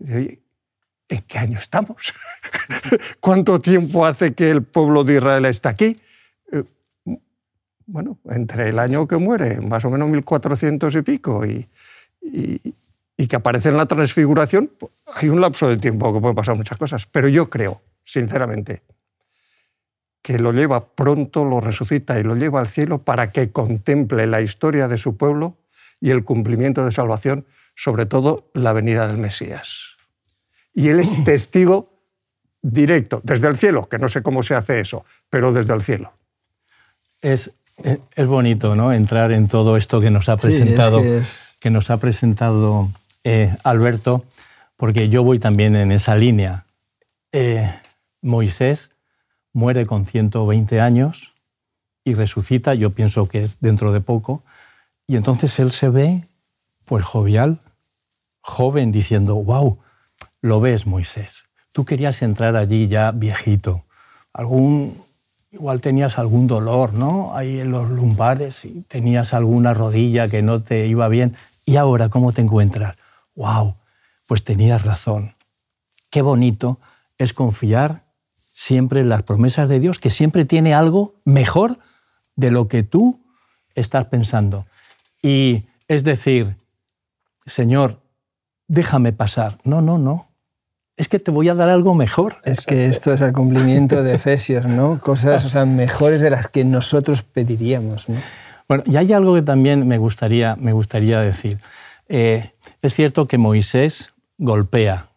¿En 0.00 1.22
qué 1.28 1.38
año 1.38 1.58
estamos? 1.58 2.14
¿Cuánto 3.20 3.60
tiempo 3.60 4.06
hace 4.06 4.34
que 4.34 4.50
el 4.50 4.62
pueblo 4.62 5.04
de 5.04 5.16
Israel 5.16 5.44
está 5.44 5.68
aquí? 5.68 6.00
Eh, 6.50 6.64
bueno, 7.86 8.18
entre 8.24 8.70
el 8.70 8.78
año 8.78 9.06
que 9.06 9.16
muere, 9.16 9.60
más 9.60 9.84
o 9.84 9.90
menos 9.90 10.08
1400 10.08 10.96
y 10.96 11.02
pico, 11.02 11.46
y, 11.46 11.68
y 12.22 12.74
que 13.16 13.36
aparece 13.36 13.70
en 13.70 13.76
la 13.76 13.86
transfiguración, 13.86 14.70
pues, 14.78 14.92
hay 15.14 15.28
un 15.28 15.40
lapso 15.40 15.68
de 15.68 15.78
tiempo 15.78 16.12
que 16.12 16.20
pueden 16.20 16.36
pasar 16.36 16.54
muchas 16.56 16.78
cosas. 16.78 17.06
Pero 17.06 17.28
yo 17.28 17.48
creo, 17.48 17.80
sinceramente, 18.04 18.82
que 20.22 20.38
lo 20.38 20.52
lleva 20.52 20.88
pronto, 20.88 21.44
lo 21.44 21.60
resucita 21.60 22.18
y 22.18 22.22
lo 22.24 22.34
lleva 22.34 22.60
al 22.60 22.66
cielo 22.66 22.98
para 22.98 23.30
que 23.30 23.50
contemple 23.52 24.26
la 24.26 24.42
historia 24.42 24.88
de 24.88 24.98
su 24.98 25.16
pueblo 25.16 25.56
y 26.00 26.10
el 26.10 26.24
cumplimiento 26.24 26.84
de 26.84 26.92
salvación, 26.92 27.46
sobre 27.74 28.06
todo 28.06 28.50
la 28.52 28.72
venida 28.72 29.06
del 29.06 29.18
Mesías. 29.18 29.96
Y 30.74 30.88
él 30.88 31.00
es 31.00 31.24
testigo 31.24 31.96
directo, 32.60 33.20
desde 33.22 33.48
el 33.48 33.56
cielo, 33.56 33.88
que 33.88 33.98
no 33.98 34.08
sé 34.08 34.22
cómo 34.22 34.42
se 34.42 34.54
hace 34.54 34.80
eso, 34.80 35.04
pero 35.30 35.52
desde 35.52 35.72
el 35.72 35.82
cielo. 35.82 36.12
Es, 37.22 37.52
es 38.14 38.26
bonito 38.26 38.74
¿no? 38.74 38.92
entrar 38.92 39.32
en 39.32 39.48
todo 39.48 39.76
esto 39.76 40.00
que 40.00 40.10
nos 40.10 40.28
ha 40.28 40.36
presentado, 40.36 41.02
que 41.60 41.70
nos 41.70 41.90
ha 41.90 41.98
presentado 41.98 42.90
eh, 43.28 43.56
Alberto, 43.64 44.24
porque 44.76 45.08
yo 45.08 45.24
voy 45.24 45.40
también 45.40 45.74
en 45.74 45.90
esa 45.90 46.14
línea. 46.14 46.64
Eh, 47.32 47.68
Moisés 48.22 48.92
muere 49.52 49.84
con 49.84 50.06
120 50.06 50.80
años 50.80 51.34
y 52.04 52.14
resucita, 52.14 52.74
yo 52.74 52.90
pienso 52.90 53.26
que 53.26 53.42
es 53.42 53.58
dentro 53.58 53.92
de 53.92 54.00
poco, 54.00 54.44
y 55.08 55.16
entonces 55.16 55.58
él 55.58 55.72
se 55.72 55.88
ve, 55.88 56.22
pues 56.84 57.04
jovial, 57.04 57.58
joven, 58.42 58.92
diciendo, 58.92 59.34
wow, 59.34 59.80
lo 60.40 60.60
ves 60.60 60.86
Moisés, 60.86 61.46
tú 61.72 61.84
querías 61.84 62.22
entrar 62.22 62.54
allí 62.54 62.86
ya 62.86 63.10
viejito, 63.10 63.86
algún, 64.32 65.02
igual 65.50 65.80
tenías 65.80 66.20
algún 66.20 66.46
dolor, 66.46 66.94
¿no? 66.94 67.36
Ahí 67.36 67.58
en 67.58 67.72
los 67.72 67.90
lumbares 67.90 68.62
tenías 68.86 69.34
alguna 69.34 69.74
rodilla 69.74 70.28
que 70.28 70.42
no 70.42 70.62
te 70.62 70.86
iba 70.86 71.08
bien, 71.08 71.34
¿y 71.64 71.74
ahora 71.74 72.08
cómo 72.08 72.30
te 72.30 72.40
encuentras? 72.42 72.94
Wow, 73.36 73.76
pues 74.26 74.42
tenías 74.42 74.84
razón. 74.84 75.34
Qué 76.10 76.22
bonito 76.22 76.80
es 77.18 77.32
confiar 77.32 78.04
siempre 78.52 79.00
en 79.00 79.08
las 79.08 79.22
promesas 79.22 79.68
de 79.68 79.80
Dios, 79.80 79.98
que 79.98 80.10
siempre 80.10 80.44
tiene 80.44 80.74
algo 80.74 81.14
mejor 81.24 81.78
de 82.34 82.50
lo 82.50 82.68
que 82.68 82.82
tú 82.82 83.22
estás 83.74 84.06
pensando. 84.06 84.66
Y 85.22 85.64
es 85.88 86.04
decir, 86.04 86.56
Señor, 87.46 88.00
déjame 88.66 89.12
pasar. 89.12 89.58
No, 89.64 89.82
no, 89.82 89.98
no. 89.98 90.28
Es 90.96 91.08
que 91.08 91.18
te 91.18 91.30
voy 91.30 91.50
a 91.50 91.54
dar 91.54 91.68
algo 91.68 91.94
mejor. 91.94 92.36
Es 92.44 92.64
que 92.64 92.86
esto 92.86 93.12
es 93.12 93.20
el 93.20 93.32
cumplimiento 93.32 94.02
de 94.02 94.14
Efesios, 94.14 94.64
¿no? 94.64 94.98
Cosas 95.00 95.54
mejores 95.66 96.22
de 96.22 96.30
las 96.30 96.48
que 96.48 96.64
nosotros 96.64 97.22
pediríamos. 97.22 98.06
Bueno, 98.66 98.82
y 98.86 98.96
hay 98.96 99.12
algo 99.12 99.34
que 99.34 99.42
también 99.42 99.86
me 99.86 99.98
gustaría, 99.98 100.56
me 100.56 100.72
gustaría 100.72 101.20
decir. 101.20 101.58
Eh, 102.08 102.50
es 102.86 102.94
cierto 102.94 103.26
que 103.26 103.38
Moisés 103.38 104.10
golpea 104.38 105.08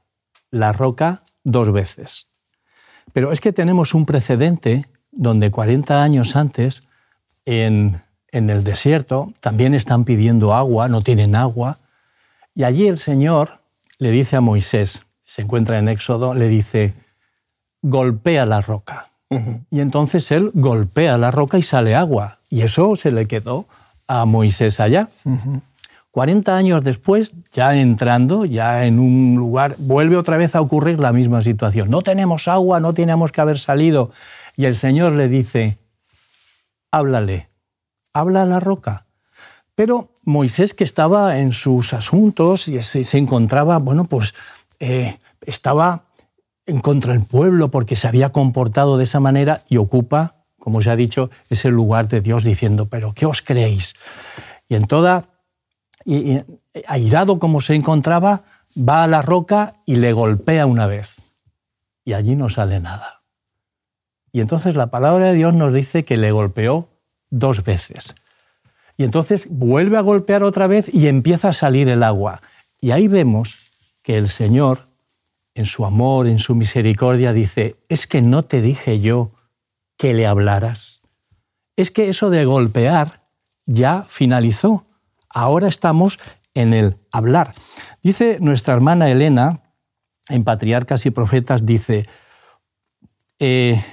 la 0.51 0.71
roca 0.71 1.23
dos 1.43 1.71
veces, 1.71 2.27
pero 3.13 3.31
es 3.31 3.41
que 3.41 3.53
tenemos 3.53 3.93
un 3.93 4.05
precedente 4.05 4.85
donde 5.11 5.51
40 5.51 6.03
años 6.03 6.35
antes, 6.35 6.81
en, 7.45 8.01
en 8.31 8.49
el 8.49 8.63
desierto, 8.63 9.33
también 9.39 9.73
están 9.73 10.05
pidiendo 10.05 10.53
agua, 10.53 10.87
no 10.87 11.01
tienen 11.01 11.35
agua, 11.35 11.79
y 12.53 12.63
allí 12.63 12.87
el 12.87 12.97
Señor 12.97 13.59
le 13.97 14.11
dice 14.11 14.35
a 14.35 14.41
Moisés, 14.41 15.03
se 15.23 15.41
encuentra 15.41 15.77
en 15.79 15.89
Éxodo, 15.89 16.33
le 16.33 16.47
dice, 16.47 16.93
golpea 17.81 18.45
la 18.45 18.61
roca. 18.61 19.11
Y 19.69 19.79
entonces 19.79 20.31
él 20.31 20.49
golpea 20.55 21.17
la 21.17 21.29
roca 21.29 21.59
y 21.59 21.61
sale 21.61 21.95
agua. 21.95 22.39
Y 22.49 22.61
eso 22.61 22.95
se 22.95 23.11
le 23.11 23.27
quedó 23.27 23.67
a 24.07 24.25
Moisés 24.25 24.79
allá. 24.79 25.09
40 26.11 26.55
años 26.55 26.83
después, 26.83 27.33
ya 27.51 27.75
entrando, 27.75 28.45
ya 28.45 28.85
en 28.85 28.99
un 28.99 29.35
lugar, 29.35 29.75
vuelve 29.77 30.17
otra 30.17 30.37
vez 30.37 30.55
a 30.55 30.61
ocurrir 30.61 30.99
la 30.99 31.13
misma 31.13 31.41
situación. 31.41 31.89
No 31.91 32.01
tenemos 32.01 32.47
agua, 32.47 32.79
no 32.79 32.93
teníamos 32.93 33.31
que 33.31 33.41
haber 33.41 33.59
salido. 33.59 34.09
Y 34.55 34.65
el 34.65 34.75
Señor 34.75 35.13
le 35.13 35.27
dice, 35.27 35.77
háblale, 36.91 37.49
habla 38.11 38.43
a 38.43 38.45
la 38.45 38.59
roca. 38.59 39.05
Pero 39.75 40.09
Moisés, 40.25 40.73
que 40.73 40.83
estaba 40.83 41.39
en 41.39 41.53
sus 41.53 41.93
asuntos 41.93 42.67
y 42.67 42.81
se, 42.81 43.17
encontraba, 43.17 43.77
bueno, 43.77 44.05
pues 44.05 44.33
eh, 44.79 45.19
estaba 45.45 46.03
en 46.65 46.81
contra 46.81 47.13
del 47.13 47.23
pueblo 47.23 47.69
porque 47.69 47.95
se 47.95 48.07
había 48.07 48.31
comportado 48.31 48.97
de 48.97 49.05
esa 49.05 49.19
manera 49.19 49.61
y 49.69 49.77
ocupa, 49.77 50.35
como 50.57 50.81
se 50.81 50.89
ha 50.89 50.95
dicho, 50.95 51.29
ese 51.49 51.69
lugar 51.69 52.07
de 52.07 52.19
Dios 52.19 52.43
diciendo, 52.43 52.87
pero 52.87 53.13
¿qué 53.13 53.25
os 53.25 53.41
creéis? 53.41 53.93
Y 54.67 54.75
en 54.75 54.85
toda 54.85 55.28
y, 56.09 56.43
airado 56.87 57.39
como 57.39 57.61
se 57.61 57.75
encontraba, 57.75 58.43
va 58.77 59.03
a 59.03 59.07
la 59.07 59.21
roca 59.21 59.75
y 59.85 59.97
le 59.97 60.11
golpea 60.13 60.65
una 60.65 60.87
vez. 60.87 61.33
Y 62.03 62.13
allí 62.13 62.35
no 62.35 62.49
sale 62.49 62.79
nada. 62.79 63.21
Y 64.31 64.41
entonces 64.41 64.75
la 64.75 64.87
palabra 64.87 65.27
de 65.27 65.33
Dios 65.33 65.53
nos 65.53 65.73
dice 65.73 66.05
que 66.05 66.17
le 66.17 66.31
golpeó 66.31 66.89
dos 67.29 67.63
veces. 67.63 68.15
Y 68.97 69.03
entonces 69.03 69.47
vuelve 69.49 69.97
a 69.97 70.01
golpear 70.01 70.43
otra 70.43 70.67
vez 70.67 70.93
y 70.93 71.07
empieza 71.07 71.49
a 71.49 71.53
salir 71.53 71.87
el 71.89 72.03
agua. 72.03 72.41
Y 72.81 72.91
ahí 72.91 73.07
vemos 73.07 73.55
que 74.01 74.17
el 74.17 74.29
Señor, 74.29 74.87
en 75.53 75.65
su 75.65 75.85
amor, 75.85 76.27
en 76.27 76.39
su 76.39 76.55
misericordia, 76.55 77.33
dice, 77.33 77.75
es 77.87 78.07
que 78.07 78.21
no 78.21 78.45
te 78.45 78.61
dije 78.61 78.99
yo 78.99 79.31
que 79.97 80.13
le 80.13 80.25
hablaras. 80.25 81.01
Es 81.75 81.91
que 81.91 82.09
eso 82.09 82.29
de 82.29 82.45
golpear 82.45 83.21
ya 83.65 84.03
finalizó. 84.07 84.85
Ahora 85.29 85.67
estamos 85.67 86.19
en 86.53 86.73
el 86.73 86.97
hablar. 87.11 87.53
Dice 88.01 88.37
nuestra 88.41 88.73
hermana 88.73 89.09
Elena, 89.09 89.61
en 90.29 90.43
Patriarcas 90.43 91.05
y 91.05 91.11
Profetas, 91.11 91.65
dice, 91.65 92.07
eh, 93.39 93.83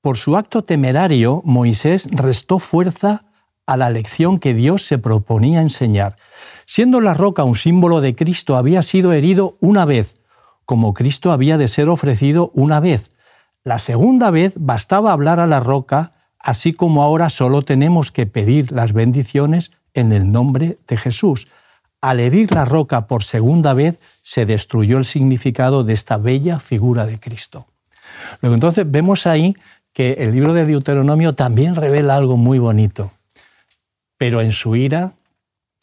por 0.00 0.16
su 0.16 0.36
acto 0.36 0.62
temerario, 0.64 1.42
Moisés 1.44 2.08
restó 2.12 2.58
fuerza 2.58 3.24
a 3.66 3.76
la 3.76 3.90
lección 3.90 4.38
que 4.38 4.54
Dios 4.54 4.86
se 4.86 4.98
proponía 4.98 5.60
enseñar. 5.60 6.16
Siendo 6.66 7.00
la 7.00 7.14
roca 7.14 7.44
un 7.44 7.56
símbolo 7.56 8.00
de 8.00 8.14
Cristo, 8.14 8.56
había 8.56 8.82
sido 8.82 9.12
herido 9.12 9.56
una 9.60 9.84
vez, 9.84 10.14
como 10.64 10.94
Cristo 10.94 11.32
había 11.32 11.58
de 11.58 11.68
ser 11.68 11.88
ofrecido 11.88 12.50
una 12.54 12.80
vez. 12.80 13.10
La 13.64 13.78
segunda 13.78 14.30
vez 14.30 14.54
bastaba 14.58 15.12
hablar 15.12 15.40
a 15.40 15.46
la 15.46 15.60
roca, 15.60 16.12
así 16.38 16.72
como 16.72 17.02
ahora 17.02 17.30
solo 17.30 17.62
tenemos 17.62 18.12
que 18.12 18.26
pedir 18.26 18.70
las 18.70 18.92
bendiciones 18.92 19.72
en 19.96 20.12
el 20.12 20.30
nombre 20.30 20.76
de 20.86 20.96
Jesús. 20.96 21.46
Al 22.00 22.20
herir 22.20 22.52
la 22.52 22.64
roca 22.64 23.06
por 23.06 23.24
segunda 23.24 23.74
vez, 23.74 23.98
se 24.22 24.46
destruyó 24.46 24.98
el 24.98 25.04
significado 25.04 25.82
de 25.82 25.94
esta 25.94 26.18
bella 26.18 26.60
figura 26.60 27.06
de 27.06 27.18
Cristo. 27.18 27.66
Luego 28.40 28.54
entonces 28.54 28.88
vemos 28.88 29.26
ahí 29.26 29.56
que 29.92 30.12
el 30.18 30.32
libro 30.32 30.52
de 30.52 30.66
Deuteronomio 30.66 31.34
también 31.34 31.74
revela 31.74 32.16
algo 32.16 32.36
muy 32.36 32.58
bonito. 32.58 33.12
Pero 34.18 34.40
en 34.40 34.52
su 34.52 34.76
ira, 34.76 35.12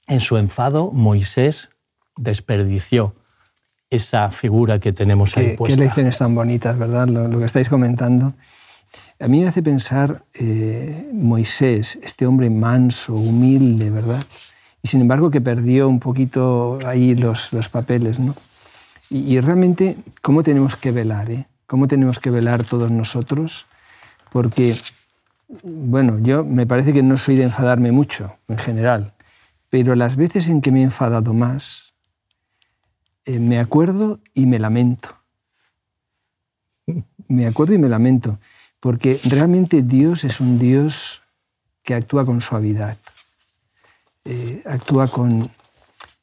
en 0.08 0.20
su 0.20 0.38
enfado, 0.38 0.92
Moisés 0.92 1.70
desperdició 2.16 3.16
esa 3.90 4.30
figura 4.32 4.80
que 4.80 4.94
tenemos 4.94 5.36
ahí 5.36 5.56
puesta. 5.58 5.78
Qué 5.78 5.86
lecciones 5.86 6.18
tan 6.18 6.36
bonitas, 6.36 6.78
¿verdad? 6.78 7.08
lo 7.08 7.40
que 7.40 7.46
estáis 7.46 7.70
comentando. 7.70 8.34
A 9.24 9.30
mí 9.30 9.40
me 9.40 9.48
hace 9.48 9.64
pensar 9.64 10.26
eh, 10.34 11.10
Moisés, 11.14 11.98
este 12.04 12.28
hombre 12.28 12.50
manso, 12.50 13.16
humilde, 13.16 13.90
¿verdad? 13.90 14.22
Y 14.82 14.90
sin 14.90 15.00
embargo 15.00 15.32
que 15.32 15.40
perdió 15.40 15.88
un 15.88 16.02
poquito 16.02 16.78
ahí 16.86 17.16
los, 17.16 17.54
los 17.54 17.70
papeles, 17.70 18.20
¿no? 18.20 18.36
Y, 19.10 19.40
realmente, 19.40 19.96
¿cómo 20.22 20.44
tenemos 20.44 20.76
que 20.76 20.92
velar? 20.92 21.32
Eh? 21.32 21.48
¿Cómo 21.68 21.88
tenemos 21.88 22.20
que 22.20 22.32
velar 22.32 22.66
todos 22.66 22.92
nosotros? 22.92 23.66
Porque, 24.30 24.78
bueno, 25.64 26.20
yo 26.20 26.44
me 26.44 26.68
parece 26.68 26.92
que 26.92 27.02
no 27.02 27.16
soy 27.16 27.38
de 27.38 27.44
enfadarme 27.44 27.94
mucho, 27.94 28.36
en 28.50 28.58
general, 28.58 29.14
pero 29.70 29.96
las 29.96 30.18
veces 30.18 30.50
en 30.50 30.60
que 30.60 30.74
me 30.74 30.82
he 30.82 30.84
enfadado 30.84 31.34
más, 31.34 31.94
eh, 33.24 33.40
me 33.40 33.58
acuerdo 33.58 34.20
y 34.34 34.48
me 34.48 34.60
lamento. 34.60 35.16
Me 37.30 37.48
acuerdo 37.48 37.74
y 37.74 37.78
me 37.78 37.88
lamento 37.88 38.38
porque 38.84 39.18
realmente 39.24 39.82
Dios 39.82 40.26
es 40.26 40.42
un 40.42 40.60
Dios 40.60 41.22
que 41.84 41.96
actúa 41.96 42.26
con 42.26 42.42
suavidad, 42.42 42.98
eh, 44.26 44.62
actúa 44.66 45.08
con... 45.08 45.52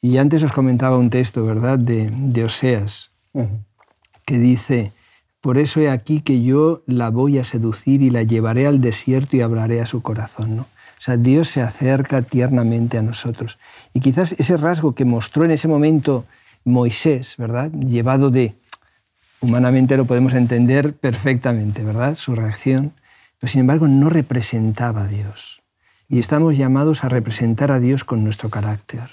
Y 0.02 0.18
antes 0.18 0.42
os 0.42 0.52
comentaba 0.52 0.98
un 0.98 1.08
texto, 1.08 1.42
¿verdad?, 1.42 1.78
de, 1.78 2.44
Oseas, 2.44 3.12
que 4.26 4.38
dice, 4.38 4.92
por 5.40 5.56
eso 5.56 5.80
he 5.80 5.88
aquí 5.88 6.20
que 6.20 6.42
yo 6.42 6.82
la 6.84 7.08
voy 7.08 7.38
a 7.38 7.44
seducir 7.44 8.02
y 8.02 8.10
la 8.10 8.24
llevaré 8.24 8.66
al 8.66 8.82
desierto 8.82 9.38
y 9.38 9.40
hablaré 9.40 9.80
a 9.80 9.86
su 9.86 10.02
corazón. 10.02 10.56
¿no? 10.56 10.62
O 10.62 11.00
sea, 11.00 11.16
Dios 11.16 11.48
se 11.48 11.62
acerca 11.62 12.20
tiernamente 12.20 12.98
a 12.98 13.02
nosotros. 13.02 13.56
Y 13.94 14.00
quizás 14.00 14.32
ese 14.32 14.58
rasgo 14.58 14.94
que 14.94 15.06
mostró 15.06 15.46
en 15.46 15.52
ese 15.52 15.66
momento 15.66 16.26
Moisés, 16.64 17.36
¿verdad? 17.38 17.72
Llevado 17.72 18.28
de, 18.28 18.54
humanamente 19.40 19.96
lo 19.96 20.04
podemos 20.04 20.34
entender 20.34 20.94
perfectamente, 20.94 21.82
¿verdad? 21.82 22.16
Su 22.16 22.34
reacción, 22.34 22.92
pero 23.38 23.50
sin 23.50 23.60
embargo 23.60 23.88
no 23.88 24.10
representaba 24.10 25.04
a 25.04 25.08
Dios. 25.08 25.62
Y 26.08 26.18
estamos 26.18 26.56
llamados 26.56 27.04
a 27.04 27.08
representar 27.08 27.70
a 27.70 27.80
Dios 27.80 28.04
con 28.04 28.24
nuestro 28.24 28.50
carácter 28.50 29.10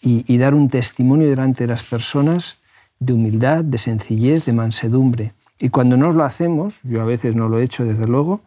y, 0.00 0.38
dar 0.38 0.54
un 0.54 0.68
testimonio 0.68 1.28
delante 1.28 1.64
de 1.64 1.68
las 1.68 1.82
personas 1.82 2.58
de 3.00 3.12
humildad, 3.12 3.64
de 3.64 3.78
sencillez, 3.78 4.44
de 4.44 4.52
mansedumbre. 4.52 5.32
Y 5.58 5.70
cuando 5.70 5.96
no 5.96 6.12
lo 6.12 6.22
hacemos, 6.22 6.78
yo 6.82 7.00
a 7.00 7.04
veces 7.04 7.34
no 7.34 7.48
lo 7.48 7.58
he 7.58 7.64
hecho 7.64 7.84
desde 7.84 8.06
luego, 8.06 8.42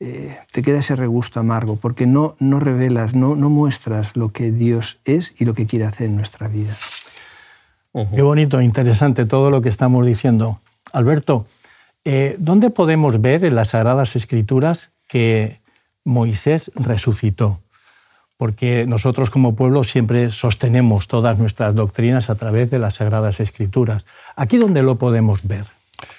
eh, 0.00 0.38
te 0.52 0.62
queda 0.62 0.80
ese 0.80 0.96
regusto 0.96 1.40
amargo, 1.40 1.76
porque 1.76 2.06
no, 2.06 2.34
no 2.38 2.60
revelas, 2.60 3.14
no, 3.14 3.34
no 3.36 3.48
muestras 3.48 4.16
lo 4.16 4.32
que 4.32 4.50
Dios 4.50 4.98
es 5.04 5.32
y 5.38 5.44
lo 5.44 5.54
que 5.54 5.66
quiere 5.66 5.86
hacer 5.86 6.08
en 6.08 6.16
nuestra 6.16 6.48
vida. 6.48 6.76
Qué 7.92 8.22
bonito, 8.22 8.60
interesante 8.60 9.24
todo 9.26 9.50
lo 9.50 9.62
que 9.62 9.68
estamos 9.68 10.06
diciendo. 10.06 10.58
Alberto, 10.92 11.46
eh, 12.04 12.36
¿dónde 12.38 12.70
podemos 12.70 13.20
ver 13.20 13.44
en 13.44 13.56
las 13.56 13.70
Sagradas 13.70 14.14
Escrituras 14.14 14.90
que 15.08 15.60
Moisés 16.04 16.70
resucitó? 16.76 17.58
Porque 18.36 18.86
nosotros 18.86 19.28
como 19.28 19.56
pueblo 19.56 19.84
siempre 19.84 20.30
sostenemos 20.30 21.08
todas 21.08 21.38
nuestras 21.38 21.74
doctrinas 21.74 22.30
a 22.30 22.36
través 22.36 22.70
de 22.70 22.78
las 22.78 22.94
Sagradas 22.94 23.40
Escrituras. 23.40 24.06
¿Aquí 24.36 24.56
dónde 24.56 24.82
lo 24.82 24.96
podemos 24.96 25.40
ver? 25.42 25.66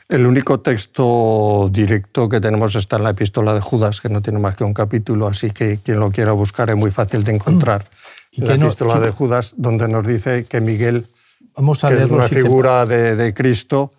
El 0.10 0.28
único 0.28 0.60
texto 0.60 1.70
directo 1.72 2.28
que 2.30 2.42
tenemos 2.42 2.76
está 2.76 2.98
en 2.98 3.04
la 3.04 3.12
epístola 3.12 3.54
de 3.54 3.62
Judas, 3.62 4.02
que 4.02 4.10
no 4.10 4.22
tiene 4.22 4.40
más 4.40 4.56
que 4.56 4.64
un 4.64 4.74
capítulo, 4.74 5.26
así 5.26 5.52
que 5.52 5.80
quien 5.84 6.00
lo 6.00 6.12
quiera 6.12 6.34
buscar 6.34 6.70
es 6.70 6.76
muy 6.76 6.92
fácil 6.92 7.24
de 7.24 7.32
encontrar. 7.32 7.86
¿Y 8.32 8.44
la 8.44 8.56
epístola 8.56 9.00
de 9.00 9.12
Judas, 9.12 9.54
donde 9.58 9.88
nos 9.88 10.06
dice 10.06 10.46
que 10.46 10.60
Miguel, 10.60 11.08
Vamos 11.56 11.84
a 11.84 11.90
que 11.90 12.04
es 12.04 12.10
una 12.10 12.28
figura 12.28 12.86
de, 12.86 13.34
Cristo, 13.34 13.92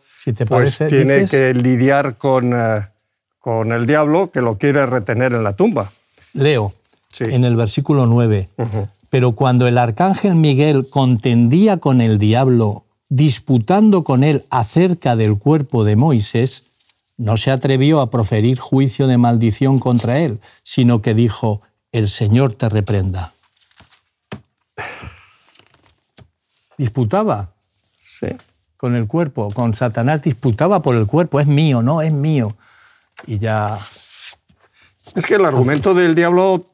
pues 0.48 0.78
tiene 0.78 1.26
que 1.26 1.54
lidiar 1.54 2.16
con, 2.16 2.52
eh, 2.54 2.86
con 3.38 3.72
el 3.72 3.86
diablo 3.86 4.30
que 4.30 4.40
lo 4.40 4.58
quiere 4.58 4.86
retener 4.86 5.32
en 5.32 5.44
la 5.44 5.54
tumba. 5.54 5.90
Leo, 6.32 6.72
en 7.20 7.44
el 7.44 7.56
versículo 7.56 8.06
9. 8.06 8.48
Pero 9.10 9.32
cuando 9.32 9.66
el 9.68 9.76
arcángel 9.76 10.34
Miguel 10.34 10.88
contendía 10.88 11.76
con 11.76 12.00
el 12.00 12.18
diablo 12.18 12.84
disputando 13.08 14.04
con 14.04 14.24
él 14.24 14.46
acerca 14.48 15.16
del 15.16 15.38
cuerpo 15.38 15.84
de 15.84 15.96
Moisés, 15.96 16.64
no 17.18 17.36
se 17.36 17.50
atrevió 17.50 18.00
a 18.00 18.10
proferir 18.10 18.58
juicio 18.58 19.06
de 19.06 19.18
maldición 19.18 19.78
contra 19.78 20.18
él, 20.20 20.40
sino 20.62 21.02
que 21.02 21.12
dijo, 21.12 21.60
el 21.92 22.08
Señor 22.08 22.54
te 22.54 22.70
reprenda. 22.70 23.34
Disputaba 26.82 27.54
sí. 28.00 28.26
con 28.76 28.96
el 28.96 29.06
cuerpo, 29.06 29.52
con 29.54 29.72
Satanás 29.72 30.20
disputaba 30.22 30.82
por 30.82 30.96
el 30.96 31.06
cuerpo, 31.06 31.38
es 31.38 31.46
mío, 31.46 31.80
no, 31.80 32.02
es 32.02 32.12
mío. 32.12 32.56
Y 33.24 33.38
ya... 33.38 33.78
Es 35.14 35.24
que 35.24 35.36
el 35.36 35.44
argumento 35.44 35.94
del 35.94 36.16
diablo 36.16 36.64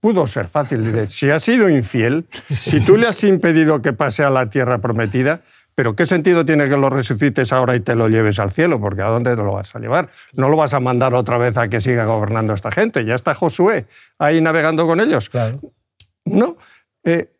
pudo 0.00 0.26
ser 0.26 0.48
fácil. 0.48 1.06
Si 1.10 1.28
has 1.28 1.42
sido 1.42 1.68
infiel, 1.68 2.24
si 2.48 2.80
tú 2.80 2.96
le 2.96 3.06
has 3.06 3.22
impedido 3.24 3.82
que 3.82 3.92
pase 3.92 4.24
a 4.24 4.30
la 4.30 4.48
tierra 4.48 4.78
prometida, 4.78 5.42
pero 5.74 5.94
¿qué 5.94 6.06
sentido 6.06 6.46
tiene 6.46 6.66
que 6.70 6.78
lo 6.78 6.88
resucites 6.88 7.52
ahora 7.52 7.76
y 7.76 7.80
te 7.80 7.94
lo 7.94 8.08
lleves 8.08 8.38
al 8.38 8.52
cielo? 8.52 8.80
Porque 8.80 9.02
¿a 9.02 9.08
dónde 9.08 9.36
te 9.36 9.42
lo 9.42 9.52
vas 9.52 9.76
a 9.76 9.80
llevar? 9.80 10.08
No 10.32 10.48
lo 10.48 10.56
vas 10.56 10.72
a 10.72 10.80
mandar 10.80 11.12
otra 11.12 11.36
vez 11.36 11.58
a 11.58 11.68
que 11.68 11.82
siga 11.82 12.06
gobernando 12.06 12.54
esta 12.54 12.70
gente. 12.70 13.04
Ya 13.04 13.14
está 13.14 13.34
Josué 13.34 13.84
ahí 14.18 14.40
navegando 14.40 14.86
con 14.86 14.98
ellos. 14.98 15.28
Claro. 15.28 15.60
No. 16.24 16.56
Eh, 17.04 17.30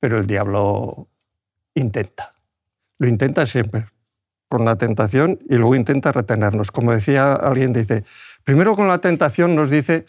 pero 0.00 0.20
el 0.20 0.26
diablo 0.26 1.08
intenta. 1.74 2.34
Lo 2.98 3.08
intenta 3.08 3.46
siempre 3.46 3.86
con 4.48 4.64
la 4.64 4.76
tentación 4.76 5.40
y 5.48 5.56
luego 5.56 5.74
intenta 5.74 6.12
retenernos. 6.12 6.70
Como 6.70 6.92
decía 6.92 7.34
alguien, 7.34 7.72
dice, 7.72 8.04
primero 8.44 8.76
con 8.76 8.88
la 8.88 8.98
tentación 8.98 9.54
nos 9.54 9.70
dice, 9.70 10.06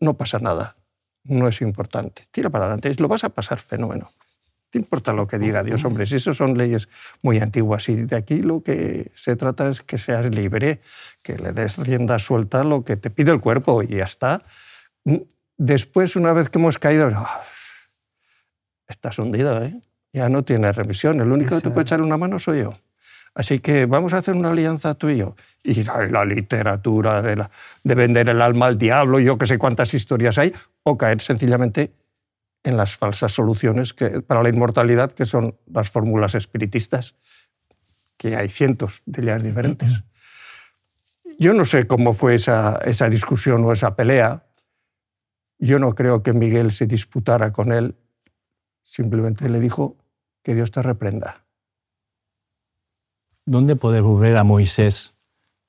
no 0.00 0.14
pasa 0.14 0.38
nada, 0.38 0.76
no 1.24 1.48
es 1.48 1.60
importante, 1.62 2.24
tira 2.30 2.50
para 2.50 2.66
adelante, 2.66 2.94
lo 2.98 3.08
vas 3.08 3.24
a 3.24 3.30
pasar 3.30 3.58
fenómeno 3.58 4.10
te 4.74 4.78
importa 4.80 5.12
lo 5.12 5.28
que 5.28 5.38
diga 5.38 5.62
Dios, 5.62 5.84
hombre? 5.84 6.04
Si 6.04 6.16
eso 6.16 6.34
son 6.34 6.58
leyes 6.58 6.88
muy 7.22 7.38
antiguas 7.38 7.88
y 7.88 7.94
de 7.94 8.16
aquí 8.16 8.42
lo 8.42 8.60
que 8.60 9.12
se 9.14 9.36
trata 9.36 9.68
es 9.68 9.82
que 9.82 9.98
seas 9.98 10.26
libre, 10.34 10.80
que 11.22 11.38
le 11.38 11.52
des 11.52 11.78
rienda 11.78 12.18
suelta 12.18 12.62
a 12.62 12.64
lo 12.64 12.82
que 12.82 12.96
te 12.96 13.08
pide 13.08 13.30
el 13.30 13.38
cuerpo 13.38 13.84
y 13.84 13.98
ya 13.98 14.02
está. 14.04 14.42
Después, 15.56 16.16
una 16.16 16.32
vez 16.32 16.50
que 16.50 16.58
hemos 16.58 16.80
caído, 16.80 17.08
¡ah! 17.14 17.44
estás 18.88 19.16
hundido, 19.20 19.62
¿eh? 19.62 19.80
Ya 20.14 20.28
no 20.28 20.44
tienes 20.44 20.76
remisión. 20.76 21.20
El 21.20 21.32
único 21.32 21.56
que 21.56 21.60
te 21.60 21.70
puede 21.70 21.82
echar 21.82 22.00
una 22.00 22.16
mano 22.16 22.38
soy 22.38 22.60
yo. 22.60 22.74
Así 23.34 23.58
que 23.58 23.86
vamos 23.86 24.14
a 24.14 24.18
hacer 24.18 24.36
una 24.36 24.50
alianza 24.50 24.94
tú 24.94 25.08
y 25.08 25.16
yo. 25.16 25.34
Y 25.64 25.82
la, 25.82 26.24
literatura 26.24 27.20
de, 27.20 27.34
la, 27.34 27.50
de 27.82 27.94
vender 27.96 28.28
el 28.28 28.40
alma 28.40 28.66
al 28.66 28.78
diablo, 28.78 29.18
yo 29.18 29.36
que 29.36 29.46
sé 29.46 29.58
cuántas 29.58 29.92
historias 29.92 30.38
hay, 30.38 30.54
o 30.84 30.96
caer 30.96 31.20
sencillamente 31.20 31.92
en 32.62 32.76
las 32.76 32.96
falsas 32.96 33.32
soluciones 33.32 33.92
que, 33.92 34.22
para 34.22 34.40
la 34.40 34.50
inmortalidad, 34.50 35.10
que 35.10 35.26
son 35.26 35.58
las 35.66 35.90
fórmulas 35.90 36.36
espiritistas, 36.36 37.16
que 38.16 38.36
hay 38.36 38.48
cientos 38.48 39.02
de 39.06 39.22
ellas 39.22 39.42
diferentes. 39.42 40.04
Yo 41.40 41.54
no 41.54 41.64
sé 41.64 41.88
cómo 41.88 42.12
fue 42.12 42.36
esa, 42.36 42.78
esa 42.84 43.10
discusión 43.10 43.64
o 43.64 43.72
esa 43.72 43.96
pelea. 43.96 44.44
Yo 45.58 45.80
no 45.80 45.96
creo 45.96 46.22
que 46.22 46.32
Miguel 46.32 46.70
se 46.70 46.86
disputara 46.86 47.52
con 47.52 47.72
él, 47.72 47.96
simplemente 48.84 49.48
le 49.48 49.58
dijo 49.58 49.96
que 50.44 50.54
Dios 50.54 50.70
te 50.70 50.82
reprenda. 50.82 51.44
¿Dónde 53.46 53.74
podemos 53.74 54.20
ver 54.20 54.36
a 54.36 54.44
Moisés 54.44 55.14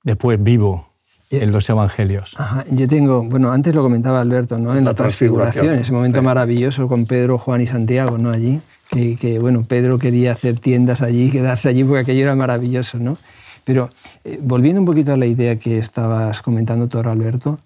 después 0.03 0.41
vivo 0.41 0.95
en 1.31 1.51
los 1.51 1.69
evangelios. 1.69 2.35
yo 2.69 2.87
tengo, 2.87 3.23
bueno, 3.23 3.51
antes 3.51 3.73
lo 3.73 3.81
comentaba 3.81 4.21
Alberto, 4.21 4.57
¿no? 4.57 4.75
En 4.75 4.85
la, 4.85 4.93
transfiguración, 4.93 5.75
ese 5.75 5.91
momento 5.91 6.21
maravilloso 6.21 6.87
con 6.87 7.05
Pedro, 7.05 7.37
Juan 7.37 7.61
y 7.61 7.67
Santiago, 7.67 8.17
¿no? 8.17 8.29
Allí, 8.29 8.61
que, 8.89 9.39
bueno, 9.39 9.65
Pedro 9.67 9.97
quería 9.97 10.31
hacer 10.31 10.59
tiendas 10.59 11.01
allí, 11.01 11.31
quedarse 11.31 11.69
allí 11.69 11.83
porque 11.83 12.01
aquello 12.01 12.21
era 12.21 12.35
maravilloso, 12.35 12.99
¿no? 12.99 13.17
Pero 13.63 13.89
eh, 14.23 14.39
volviendo 14.41 14.79
un 14.79 14.85
poquito 14.85 15.13
a 15.13 15.17
la 15.17 15.25
idea 15.25 15.57
que 15.57 15.79
estabas 15.79 16.43
comentando 16.43 16.87
tú 16.87 16.97
ahora, 16.97 17.11
Alberto, 17.11 17.59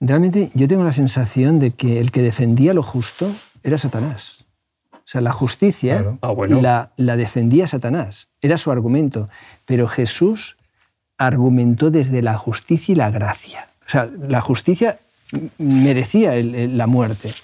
realmente 0.00 0.50
yo 0.54 0.66
tengo 0.66 0.82
la 0.82 0.92
sensación 0.92 1.60
de 1.60 1.70
que 1.70 2.00
el 2.00 2.10
que 2.10 2.22
defendía 2.22 2.74
lo 2.74 2.82
justo 2.82 3.32
era 3.62 3.78
Satanás. 3.78 4.45
O 5.06 5.08
sea, 5.08 5.20
la 5.20 5.32
justicia 5.32 6.16
ah, 6.20 6.34
la, 6.48 6.90
la 6.96 7.16
defendía 7.16 7.68
Satanás, 7.68 8.26
era 8.42 8.58
su 8.58 8.72
argumento. 8.72 9.28
Pero 9.64 9.86
Jesús 9.86 10.56
argumentó 11.16 11.92
desde 11.92 12.22
la 12.22 12.36
justicia 12.36 12.92
y 12.92 12.96
la 12.96 13.10
gracia. 13.10 13.68
O 13.86 13.88
sea, 13.88 14.10
la 14.28 14.40
justicia 14.40 14.98
merecía 15.58 16.32
la 16.42 16.86
muerte, 16.88 17.34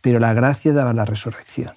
pero 0.00 0.18
la 0.18 0.32
gracia 0.32 0.72
daba 0.72 0.92
la 0.94 1.04
resurrección. 1.04 1.72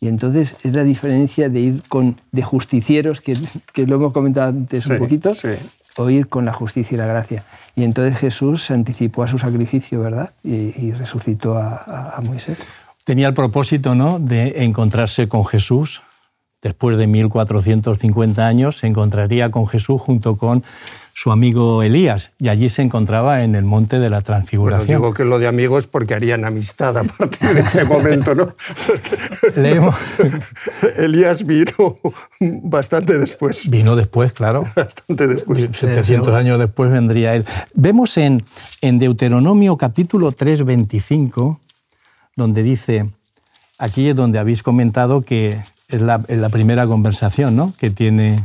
Y 0.00 0.08
entonces 0.08 0.56
es 0.62 0.72
la 0.72 0.84
diferencia 0.84 1.48
de 1.48 1.60
ir 1.60 1.82
con 1.88 2.20
de 2.30 2.42
justicieros, 2.42 3.20
que, 3.20 3.34
que 3.72 3.86
lo 3.86 3.96
hemos 3.96 4.12
comentado 4.12 4.50
antes 4.50 4.86
un 4.86 4.98
poquito, 4.98 5.32
o 5.96 6.10
ir 6.10 6.28
con 6.28 6.44
la 6.44 6.52
justicia 6.52 6.94
y 6.94 6.98
la 6.98 7.06
gracia. 7.06 7.44
Y 7.74 7.82
entonces 7.82 8.18
Jesús 8.18 8.64
se 8.64 8.74
anticipó 8.74 9.22
a 9.22 9.28
su 9.28 9.38
sacrificio, 9.38 10.00
¿verdad? 10.00 10.32
Y, 10.44 10.92
resucitó 10.92 11.56
a, 11.56 12.12
a, 12.16 12.20
Moisés. 12.20 12.58
Tenía 13.06 13.28
el 13.28 13.34
propósito 13.34 13.94
¿no? 13.94 14.18
de 14.18 14.64
encontrarse 14.64 15.28
con 15.28 15.46
Jesús, 15.46 16.02
después 16.60 16.98
de 16.98 17.06
1450 17.06 18.44
años, 18.44 18.78
se 18.78 18.88
encontraría 18.88 19.52
con 19.52 19.68
Jesús 19.68 20.02
junto 20.02 20.36
con 20.36 20.64
su 21.14 21.30
amigo 21.30 21.84
Elías, 21.84 22.32
y 22.40 22.48
allí 22.48 22.68
se 22.68 22.82
encontraba 22.82 23.44
en 23.44 23.54
el 23.54 23.62
monte 23.62 24.00
de 24.00 24.10
la 24.10 24.22
Transfiguración. 24.22 24.98
Bueno, 24.98 24.98
digo 24.98 25.14
que 25.14 25.24
lo 25.24 25.38
de 25.38 25.46
amigos 25.46 25.84
es 25.84 25.88
porque 25.88 26.14
harían 26.14 26.44
amistad 26.44 26.98
a 26.98 27.04
partir 27.04 27.54
de 27.54 27.60
ese 27.60 27.84
momento, 27.84 28.34
¿no? 28.34 28.52
Elías 30.96 31.46
vino 31.46 31.98
bastante 32.40 33.16
después. 33.18 33.70
Vino 33.70 33.94
después, 33.94 34.32
claro. 34.32 34.64
Bastante 34.74 35.28
después. 35.28 35.68
700 35.72 36.34
años 36.34 36.58
después 36.58 36.90
vendría 36.90 37.36
él. 37.36 37.44
Vemos 37.72 38.18
en, 38.18 38.44
en 38.80 38.98
Deuteronomio 38.98 39.76
capítulo 39.76 40.32
3, 40.32 40.64
25, 40.64 41.60
donde 42.36 42.62
dice, 42.62 43.10
aquí 43.78 44.08
es 44.08 44.16
donde 44.16 44.38
habéis 44.38 44.62
comentado 44.62 45.22
que 45.22 45.58
es 45.88 46.00
la, 46.00 46.18
primera 46.50 46.86
conversación 46.86 47.56
¿no? 47.56 47.72
que 47.78 47.90
tiene, 47.90 48.44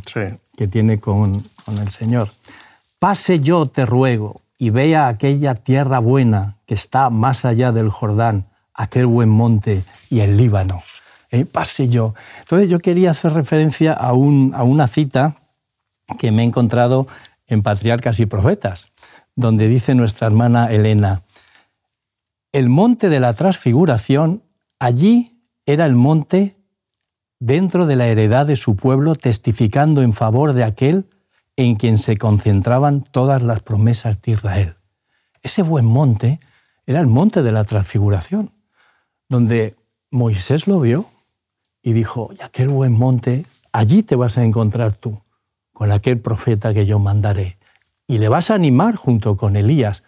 que 0.57 0.67
tiene 0.67 0.99
con, 0.99 1.45
con, 1.65 1.77
el 1.77 1.91
Señor. 1.91 2.31
Pase 2.99 3.39
yo, 3.39 3.67
te 3.67 3.85
ruego, 3.85 4.41
y 4.61 4.69
vea 4.69 5.07
aquella 5.07 5.55
tierra 5.55 5.97
buena 5.97 6.57
que 6.67 6.75
está 6.75 7.09
más 7.09 7.45
allá 7.45 7.71
del 7.71 7.89
Jordán, 7.89 8.45
aquel 8.75 9.07
buen 9.07 9.27
monte 9.27 9.83
y 10.07 10.19
el 10.19 10.37
Líbano. 10.37 10.83
¿Eh? 11.31 11.45
Pase 11.45 11.89
yo. 11.89 12.13
Entonces 12.41 12.69
yo 12.69 12.77
quería 12.77 13.09
hacer 13.09 13.33
referencia 13.33 13.93
a, 13.93 14.13
un, 14.13 14.53
a 14.55 14.61
una 14.61 14.85
cita 14.85 15.37
que 16.19 16.31
me 16.31 16.43
he 16.43 16.45
encontrado 16.45 17.07
en 17.47 17.63
Patriarcas 17.63 18.19
y 18.19 18.27
Profetas, 18.27 18.91
donde 19.35 19.67
dice 19.67 19.95
nuestra 19.95 20.27
hermana 20.27 20.67
Elena, 20.67 21.23
el 22.51 22.69
monte 22.69 23.09
de 23.09 23.19
la 23.19 23.33
transfiguración, 23.33 24.43
allí 24.79 25.41
era 25.65 25.85
el 25.85 25.95
monte 25.95 26.57
dentro 27.39 27.85
de 27.85 27.95
la 27.95 28.07
heredad 28.07 28.45
de 28.45 28.55
su 28.55 28.75
pueblo, 28.75 29.15
testificando 29.15 30.01
en 30.01 30.13
favor 30.13 30.53
de 30.53 30.63
aquel 30.63 31.05
en 31.55 31.75
quien 31.75 31.97
se 31.97 32.17
concentraban 32.17 33.01
todas 33.01 33.41
las 33.41 33.61
promesas 33.61 34.21
de 34.21 34.33
Israel. 34.33 34.75
Ese 35.41 35.63
buen 35.63 35.85
monte 35.85 36.39
era 36.85 36.99
el 36.99 37.07
monte 37.07 37.41
de 37.41 37.51
la 37.51 37.63
transfiguración, 37.63 38.51
donde 39.27 39.75
Moisés 40.11 40.67
lo 40.67 40.79
vio 40.79 41.05
y 41.81 41.93
dijo, 41.93 42.31
y 42.37 42.43
aquel 42.43 42.69
buen 42.69 42.93
monte, 42.93 43.45
allí 43.71 44.03
te 44.03 44.15
vas 44.15 44.37
a 44.37 44.43
encontrar 44.43 44.95
tú, 44.95 45.21
con 45.73 45.91
aquel 45.91 46.19
profeta 46.19 46.73
que 46.73 46.85
yo 46.85 46.99
mandaré, 46.99 47.57
y 48.07 48.17
le 48.17 48.29
vas 48.29 48.51
a 48.51 48.55
animar 48.55 48.95
junto 48.95 49.37
con 49.37 49.55
Elías. 49.55 50.03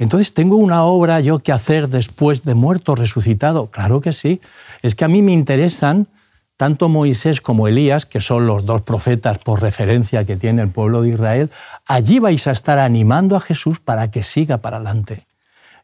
Entonces, 0.00 0.32
¿tengo 0.32 0.56
una 0.56 0.82
obra 0.84 1.20
yo 1.20 1.40
que 1.40 1.52
hacer 1.52 1.88
después 1.88 2.42
de 2.42 2.54
muerto 2.54 2.94
resucitado? 2.94 3.66
Claro 3.66 4.00
que 4.00 4.14
sí. 4.14 4.40
Es 4.80 4.94
que 4.94 5.04
a 5.04 5.08
mí 5.08 5.20
me 5.20 5.32
interesan 5.32 6.08
tanto 6.56 6.88
Moisés 6.88 7.42
como 7.42 7.68
Elías, 7.68 8.06
que 8.06 8.22
son 8.22 8.46
los 8.46 8.64
dos 8.64 8.80
profetas 8.80 9.38
por 9.38 9.60
referencia 9.60 10.24
que 10.24 10.36
tiene 10.36 10.62
el 10.62 10.70
pueblo 10.70 11.02
de 11.02 11.10
Israel, 11.10 11.50
allí 11.86 12.18
vais 12.18 12.46
a 12.46 12.50
estar 12.50 12.78
animando 12.78 13.36
a 13.36 13.40
Jesús 13.40 13.78
para 13.78 14.10
que 14.10 14.22
siga 14.22 14.56
para 14.56 14.78
adelante. 14.78 15.26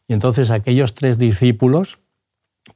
Y 0.07 0.13
entonces 0.13 0.49
aquellos 0.49 0.95
tres 0.95 1.19
discípulos, 1.19 1.99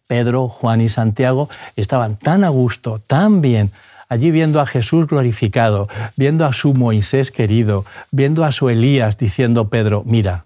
Pedro, 0.08 0.48
Juan 0.48 0.80
y 0.80 0.90
Santiago, 0.90 1.50
estaban 1.76 2.18
tan 2.18 2.44
a 2.44 2.50
gusto, 2.50 3.00
tan 3.00 3.42
bien, 3.42 3.72
allí 4.10 4.30
viendo 4.30 4.62
a 4.62 4.68
Jesús 4.68 5.08
glorificado, 5.08 5.88
viendo 6.16 6.46
a 6.46 6.54
su 6.54 6.76
Moisés 6.76 7.32
querido, 7.32 7.84
viendo 8.12 8.46
a 8.46 8.52
su 8.52 8.70
Elías, 8.70 9.18
diciendo 9.18 9.70
Pedro, 9.70 10.04
mira, 10.06 10.46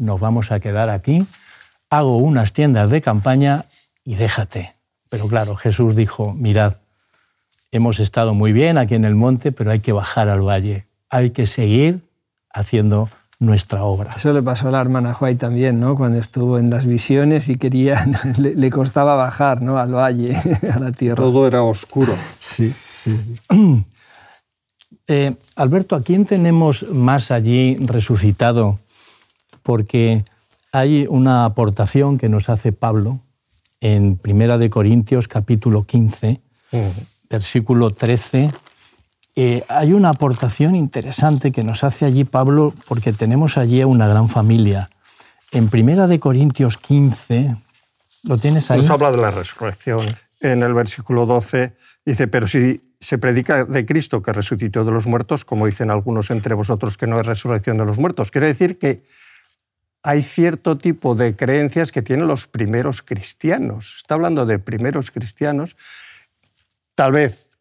nos 0.00 0.18
vamos 0.18 0.50
a 0.50 0.58
quedar 0.58 0.88
aquí, 0.88 1.26
hago 1.90 2.16
unas 2.16 2.52
tiendas 2.52 2.90
de 2.90 3.00
campaña 3.00 3.66
y 4.04 4.16
déjate. 4.16 4.72
Pero 5.08 5.28
claro, 5.28 5.56
Jesús 5.56 5.94
dijo, 5.94 6.32
mirad, 6.32 6.74
hemos 7.70 8.00
estado 8.00 8.34
muy 8.34 8.52
bien 8.52 8.78
aquí 8.78 8.94
en 8.94 9.04
el 9.04 9.14
monte, 9.14 9.52
pero 9.52 9.70
hay 9.70 9.80
que 9.80 9.92
bajar 9.92 10.28
al 10.28 10.40
valle, 10.40 10.86
hay 11.08 11.30
que 11.30 11.46
seguir 11.46 12.00
haciendo 12.52 13.08
nuestra 13.38 13.84
obra. 13.84 14.12
Eso 14.16 14.32
le 14.32 14.42
pasó 14.42 14.68
a 14.68 14.70
la 14.70 14.80
hermana 14.80 15.14
Juay 15.14 15.34
también, 15.34 15.80
¿no? 15.80 15.96
Cuando 15.96 16.18
estuvo 16.18 16.58
en 16.58 16.70
las 16.70 16.86
visiones 16.86 17.48
y 17.48 17.56
quería, 17.56 18.06
le, 18.38 18.70
costaba 18.70 19.16
bajar, 19.16 19.62
¿no? 19.62 19.78
Al 19.78 19.94
valle, 19.94 20.36
a 20.72 20.78
la 20.78 20.92
tierra. 20.92 21.16
Todo 21.16 21.46
era 21.46 21.62
oscuro. 21.62 22.14
Sí, 22.38 22.74
sí, 22.92 23.18
sí. 23.20 23.36
Eh, 25.12 25.34
Alberto, 25.56 25.96
¿a 25.96 26.02
quién 26.02 26.24
tenemos 26.24 26.84
más 26.88 27.32
allí 27.32 27.74
resucitado? 27.78 28.78
Porque 29.62 30.24
hay 30.72 31.06
una 31.08 31.44
aportación 31.44 32.18
que 32.18 32.28
nos 32.28 32.48
hace 32.48 32.72
Pablo 32.72 33.20
en 33.80 34.16
Primera 34.16 34.58
de 34.58 34.70
Corintios 34.70 35.26
capítulo 35.26 35.84
15, 35.84 36.40
versículo 37.28 37.92
13, 37.92 38.52
eh, 39.36 39.64
hay 39.68 39.92
una 39.92 40.10
aportación 40.10 40.74
interesante 40.74 41.52
que 41.52 41.64
nos 41.64 41.82
hace 41.84 42.04
allí 42.04 42.24
Pablo 42.24 42.74
porque 42.86 43.12
tenemos 43.12 43.56
allí 43.56 43.82
una 43.84 44.06
gran 44.06 44.28
familia. 44.28 44.90
En 45.52 45.68
Primera 45.68 46.06
de 46.06 46.20
Corintios 46.20 46.76
15, 46.76 47.56
¿lo 48.24 48.38
tienes 48.38 48.70
ahí? 48.70 48.80
Nos 48.80 48.90
habla 48.90 49.10
de 49.10 49.18
la 49.18 49.30
resurrección. 49.30 50.06
En 50.40 50.62
el 50.62 50.74
versículo 50.74 51.26
12 51.26 51.74
dice, 52.04 52.26
pero 52.26 52.46
si 52.46 52.94
se 53.00 53.18
predica 53.18 53.64
de 53.64 53.86
Cristo 53.86 54.22
que 54.22 54.32
resucitó 54.32 54.84
de 54.84 54.92
los 54.92 55.06
muertos, 55.06 55.44
como 55.44 55.66
dicen 55.66 55.90
algunos 55.90 56.30
entre 56.30 56.54
vosotros 56.54 56.98
que 56.98 57.06
no 57.06 57.18
es 57.18 57.26
resurrección 57.26 57.78
de 57.78 57.86
los 57.86 57.98
muertos, 57.98 58.30
quiere 58.30 58.48
decir 58.48 58.78
que 58.78 59.02
hay 60.02 60.22
cierto 60.22 60.78
tipo 60.78 61.14
de 61.14 61.36
creencias 61.36 61.92
que 61.92 62.02
tienen 62.02 62.26
los 62.26 62.46
primeros 62.46 63.02
cristianos. 63.02 63.96
Está 63.98 64.14
hablando 64.14 64.46
de 64.46 64.58
primeros 64.58 65.10
cristianos 65.10 65.76
tal 66.94 67.12
vez 67.12 67.58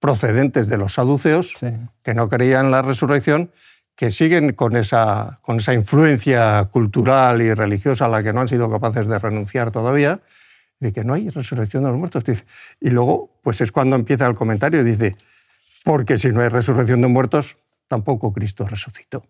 procedentes 0.00 0.68
de 0.68 0.78
los 0.78 0.94
saduceos, 0.94 1.54
que 2.02 2.14
no 2.14 2.28
creían 2.28 2.66
en 2.66 2.70
la 2.72 2.82
resurrección, 2.82 3.52
que 3.94 4.10
siguen 4.10 4.52
con 4.54 4.76
esa, 4.76 5.38
con 5.42 5.58
esa 5.58 5.74
influencia 5.74 6.68
cultural 6.72 7.40
y 7.42 7.54
religiosa 7.54 8.06
a 8.06 8.08
la 8.08 8.22
que 8.22 8.32
no 8.32 8.40
han 8.40 8.48
sido 8.48 8.68
capaces 8.70 9.06
de 9.06 9.18
renunciar 9.18 9.70
todavía, 9.70 10.20
de 10.80 10.92
que 10.92 11.04
no 11.04 11.14
hay 11.14 11.30
resurrección 11.30 11.84
de 11.84 11.90
los 11.90 11.98
muertos. 11.98 12.24
Y 12.80 12.90
luego, 12.90 13.30
pues 13.42 13.60
es 13.60 13.70
cuando 13.70 13.94
empieza 13.94 14.26
el 14.26 14.34
comentario, 14.34 14.82
dice, 14.82 15.16
porque 15.84 16.16
si 16.16 16.32
no 16.32 16.40
hay 16.40 16.48
resurrección 16.48 17.00
de 17.00 17.06
muertos, 17.08 17.56
tampoco 17.86 18.32
Cristo 18.32 18.66
resucitó. 18.66 19.24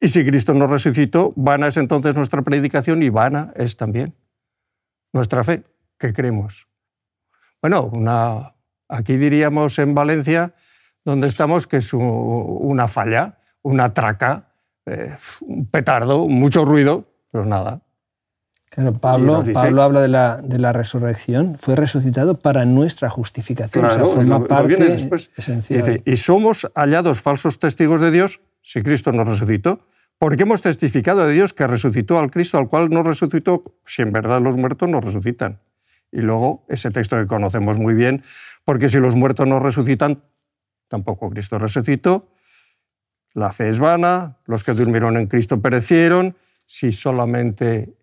Y 0.00 0.08
si 0.08 0.24
Cristo 0.24 0.54
no 0.54 0.66
resucitó, 0.66 1.32
vana 1.36 1.68
es 1.68 1.76
entonces 1.76 2.14
nuestra 2.14 2.42
predicación 2.42 3.02
y 3.02 3.08
vana 3.08 3.52
es 3.56 3.76
también 3.76 4.14
nuestra 5.12 5.42
fe, 5.42 5.64
que 5.98 6.12
creemos 6.12 6.68
bueno, 7.60 7.84
una, 7.92 8.54
aquí 8.88 9.16
diríamos 9.16 9.78
en 9.78 9.94
Valencia, 9.94 10.54
donde 11.04 11.28
estamos, 11.28 11.66
que 11.66 11.78
es 11.78 11.92
una 11.92 12.88
falla, 12.88 13.38
una 13.62 13.92
traca, 13.94 14.48
eh, 14.86 15.16
un 15.40 15.66
petardo, 15.66 16.28
mucho 16.28 16.64
ruido, 16.64 17.04
pero 17.30 17.44
nada. 17.44 17.80
Pablo, 19.00 19.42
Pablo 19.54 19.82
habla 19.82 20.00
de 20.02 20.08
la, 20.08 20.36
de 20.36 20.58
la, 20.58 20.72
resurrección, 20.72 21.56
fue 21.58 21.74
resucitado 21.74 22.38
para 22.38 22.64
nuestra 22.66 23.08
justificación, 23.08 23.86
o 23.86 23.90
sea, 23.90 24.04
forma 24.04 24.46
parte 24.46 25.10
esencial. 25.36 26.02
y 26.04 26.16
somos 26.18 26.70
hallados 26.74 27.20
falsos 27.20 27.58
testigos 27.58 28.00
de 28.00 28.10
Dios 28.10 28.40
si 28.68 28.82
Cristo 28.82 29.12
nos 29.12 29.26
resucitó, 29.26 29.80
porque 30.18 30.42
hemos 30.42 30.60
testificado 30.60 31.24
de 31.24 31.32
Dios 31.32 31.54
que 31.54 31.66
resucitó 31.66 32.18
al 32.18 32.30
Cristo, 32.30 32.58
al 32.58 32.68
cual 32.68 32.90
no 32.90 33.02
resucitó, 33.02 33.64
si 33.86 34.02
en 34.02 34.12
verdad 34.12 34.42
los 34.42 34.58
muertos 34.58 34.90
no 34.90 35.00
resucitan. 35.00 35.60
Y 36.12 36.20
luego 36.20 36.66
ese 36.68 36.90
texto 36.90 37.16
que 37.16 37.26
conocemos 37.26 37.78
muy 37.78 37.94
bien, 37.94 38.22
porque 38.66 38.90
si 38.90 38.98
los 38.98 39.16
muertos 39.16 39.46
no 39.46 39.58
resucitan, 39.58 40.22
tampoco 40.86 41.30
Cristo 41.30 41.58
resucitó. 41.58 42.28
La 43.32 43.52
fe 43.52 43.70
es 43.70 43.78
vana, 43.78 44.36
los 44.44 44.64
que 44.64 44.74
durmieron 44.74 45.16
en 45.16 45.28
Cristo 45.28 45.62
perecieron. 45.62 46.36
Si 46.66 46.92
solamente 46.92 47.96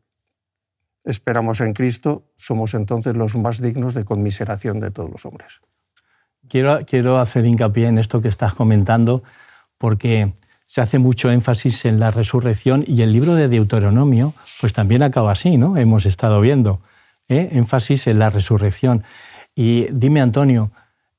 esperamos 1.03 1.61
en 1.61 1.73
Cristo, 1.73 2.31
somos 2.37 2.73
entonces 2.73 3.15
los 3.15 3.35
más 3.35 3.61
dignos 3.61 3.93
de 3.93 4.03
conmiseración 4.03 4.79
de 4.79 4.89
todos 4.89 5.11
los 5.11 5.27
hombres. 5.27 5.61
Quiero, 6.49 6.79
quiero 6.87 7.19
hacer 7.19 7.45
hincapié 7.45 7.85
en 7.85 7.99
esto 7.99 8.19
que 8.19 8.29
estás 8.29 8.55
comentando, 8.55 9.21
porque 9.77 10.33
se 10.65 10.81
hace 10.81 10.99
mucho 10.99 11.31
énfasis 11.31 11.85
en 11.85 11.99
la 11.99 12.11
resurrección 12.11 12.83
y 12.87 13.01
el 13.01 13.13
libro 13.13 13.35
de 13.35 13.47
Deuteronomio, 13.47 14.33
pues 14.59 14.73
también 14.73 15.03
acaba 15.03 15.31
así, 15.31 15.57
¿no? 15.57 15.77
Hemos 15.77 16.05
estado 16.05 16.41
viendo. 16.41 16.81
¿eh? 17.29 17.49
énfasis 17.51 18.07
en 18.07 18.19
la 18.19 18.29
resurrección. 18.29 19.03
Y 19.55 19.87
dime, 19.91 20.21
Antonio, 20.21 20.71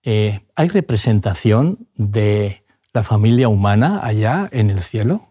eh, 0.02 0.40
¿hay 0.54 0.68
representación 0.68 1.88
de 1.94 2.62
la 2.92 3.02
familia 3.02 3.48
humana 3.48 4.00
allá 4.02 4.48
en 4.52 4.70
el 4.70 4.80
cielo? 4.80 5.28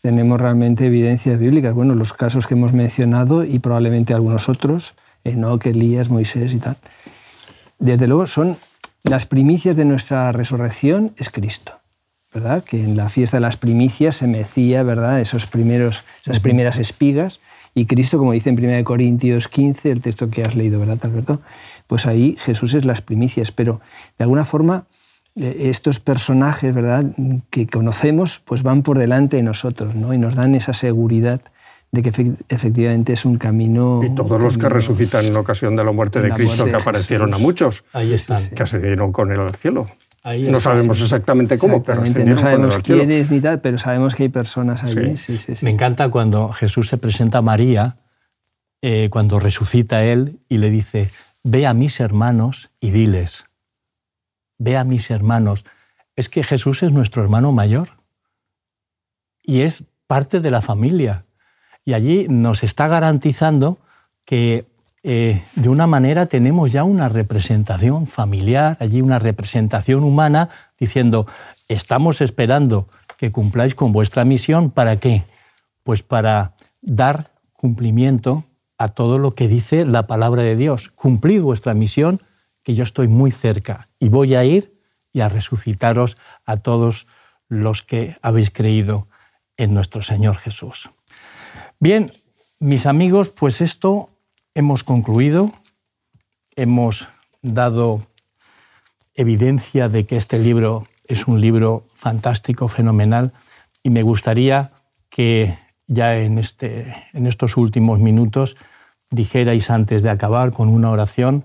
Tenemos 0.00 0.40
realmente 0.40 0.86
evidencias 0.86 1.38
bíblicas. 1.38 1.74
Bueno, 1.74 1.94
los 1.94 2.12
casos 2.12 2.46
que 2.46 2.54
hemos 2.54 2.72
mencionado 2.72 3.44
y 3.44 3.58
probablemente 3.58 4.14
algunos 4.14 4.48
otros, 4.48 4.94
Enoch, 5.24 5.64
Elías, 5.66 6.08
Moisés 6.08 6.52
y 6.54 6.58
tal. 6.58 6.76
Desde 7.78 8.06
luego 8.06 8.26
son 8.26 8.58
las 9.04 9.26
primicias 9.26 9.76
de 9.76 9.84
nuestra 9.84 10.30
resurrección 10.32 11.14
es 11.16 11.30
Cristo. 11.30 11.81
¿Verdad? 12.34 12.64
Que 12.64 12.82
en 12.82 12.96
la 12.96 13.08
fiesta 13.08 13.36
de 13.36 13.42
las 13.42 13.56
primicias 13.56 14.16
se 14.16 14.26
mecía, 14.26 14.82
¿verdad? 14.82 15.20
Esos 15.20 15.46
primeros, 15.46 16.04
esas 16.22 16.40
primeras 16.40 16.78
espigas 16.78 17.40
y 17.74 17.86
Cristo, 17.86 18.18
como 18.18 18.32
dice 18.32 18.50
en 18.50 18.62
1 18.62 18.84
Corintios 18.84 19.48
15, 19.48 19.90
el 19.90 20.00
texto 20.00 20.28
que 20.28 20.44
has 20.44 20.54
leído, 20.54 20.78
¿verdad, 20.78 20.98
Alberto? 21.02 21.40
Pues 21.86 22.06
ahí 22.06 22.36
Jesús 22.38 22.74
es 22.74 22.84
las 22.84 23.00
primicias, 23.00 23.50
pero 23.50 23.80
de 24.18 24.24
alguna 24.24 24.44
forma 24.44 24.84
eh, 25.36 25.56
estos 25.70 25.98
personajes, 25.98 26.74
¿verdad?, 26.74 27.06
que 27.48 27.66
conocemos, 27.66 28.40
pues 28.44 28.62
van 28.62 28.82
por 28.82 28.98
delante 28.98 29.36
de 29.36 29.42
nosotros, 29.42 29.94
¿no? 29.94 30.12
Y 30.12 30.18
nos 30.18 30.34
dan 30.34 30.54
esa 30.54 30.74
seguridad 30.74 31.40
de 31.92 32.02
que 32.02 32.34
efectivamente 32.48 33.14
es 33.14 33.24
un 33.24 33.36
camino... 33.36 34.00
Y 34.02 34.14
todos 34.14 34.40
los 34.40 34.58
que 34.58 34.68
resucitan 34.68 35.26
en 35.26 35.36
ocasión 35.36 35.76
de 35.76 35.84
la 35.84 35.92
muerte 35.92 36.20
de 36.20 36.30
Cristo, 36.30 36.64
que 36.64 36.74
aparecieron 36.74 37.32
a 37.32 37.38
muchos, 37.38 37.84
ahí 37.92 38.12
están. 38.12 38.38
que 38.50 38.62
ascendieron 38.62 39.12
con 39.12 39.30
él 39.30 39.40
al 39.40 39.54
cielo 39.54 39.86
no 40.24 40.60
sabemos 40.60 41.00
exactamente 41.00 41.58
cómo, 41.58 41.82
pero 41.82 42.02
no 42.02 42.38
sabemos 42.38 42.78
quién 42.78 43.10
es 43.10 43.30
ni 43.30 43.40
tal, 43.40 43.60
pero 43.60 43.78
sabemos 43.78 44.14
que 44.14 44.24
hay 44.24 44.28
personas 44.28 44.82
allí. 44.84 45.14
Me 45.62 45.70
encanta 45.70 46.08
cuando 46.10 46.52
Jesús 46.52 46.88
se 46.88 46.98
presenta 46.98 47.38
a 47.38 47.42
María, 47.42 47.96
eh, 48.82 49.08
cuando 49.10 49.40
resucita 49.40 50.04
él 50.04 50.38
y 50.48 50.58
le 50.58 50.70
dice, 50.70 51.10
ve 51.42 51.66
a 51.66 51.74
mis 51.74 52.00
hermanos 52.00 52.70
y 52.80 52.90
diles, 52.90 53.46
ve 54.58 54.76
a 54.76 54.84
mis 54.84 55.10
hermanos. 55.10 55.64
Es 56.14 56.28
que 56.28 56.44
Jesús 56.44 56.82
es 56.82 56.92
nuestro 56.92 57.22
hermano 57.22 57.52
mayor 57.52 57.90
y 59.42 59.62
es 59.62 59.84
parte 60.06 60.40
de 60.40 60.50
la 60.50 60.60
familia. 60.60 61.24
Y 61.84 61.94
allí 61.94 62.26
nos 62.28 62.62
está 62.62 62.86
garantizando 62.86 63.78
que 64.24 64.66
eh, 65.02 65.42
de 65.56 65.68
una 65.68 65.86
manera 65.86 66.26
tenemos 66.26 66.70
ya 66.70 66.84
una 66.84 67.08
representación 67.08 68.06
familiar, 68.06 68.76
allí 68.80 69.00
una 69.00 69.18
representación 69.18 70.04
humana, 70.04 70.48
diciendo, 70.78 71.26
estamos 71.68 72.20
esperando 72.20 72.88
que 73.16 73.32
cumpláis 73.32 73.74
con 73.74 73.92
vuestra 73.92 74.24
misión, 74.24 74.70
¿para 74.70 75.00
qué? 75.00 75.24
Pues 75.82 76.02
para 76.02 76.54
dar 76.80 77.30
cumplimiento 77.52 78.44
a 78.78 78.88
todo 78.88 79.18
lo 79.18 79.34
que 79.34 79.48
dice 79.48 79.84
la 79.84 80.06
palabra 80.06 80.42
de 80.42 80.56
Dios. 80.56 80.88
Cumplid 80.94 81.40
vuestra 81.40 81.74
misión, 81.74 82.20
que 82.62 82.74
yo 82.74 82.84
estoy 82.84 83.08
muy 83.08 83.30
cerca 83.30 83.88
y 83.98 84.08
voy 84.08 84.34
a 84.34 84.44
ir 84.44 84.78
y 85.12 85.20
a 85.20 85.28
resucitaros 85.28 86.16
a 86.44 86.58
todos 86.58 87.06
los 87.48 87.82
que 87.82 88.16
habéis 88.22 88.50
creído 88.50 89.08
en 89.56 89.74
nuestro 89.74 90.02
Señor 90.02 90.36
Jesús. 90.36 90.90
Bien, 91.80 92.10
mis 92.58 92.86
amigos, 92.86 93.30
pues 93.30 93.60
esto 93.60 94.11
hemos 94.54 94.84
concluido, 94.84 95.50
hemos 96.56 97.08
dado 97.42 98.00
evidencia 99.14 99.88
de 99.88 100.06
que 100.06 100.16
este 100.16 100.38
libro 100.38 100.86
es 101.04 101.26
un 101.26 101.40
libro 101.40 101.84
fantástico, 101.94 102.68
fenomenal, 102.68 103.32
y 103.82 103.90
me 103.90 104.02
gustaría 104.02 104.70
que 105.08 105.58
ya 105.86 106.16
en, 106.18 106.38
este, 106.38 106.94
en 107.12 107.26
estos 107.26 107.56
últimos 107.56 107.98
minutos 107.98 108.56
dijerais 109.10 109.70
antes 109.70 110.02
de 110.02 110.10
acabar 110.10 110.52
con 110.52 110.68
una 110.68 110.90
oración, 110.90 111.44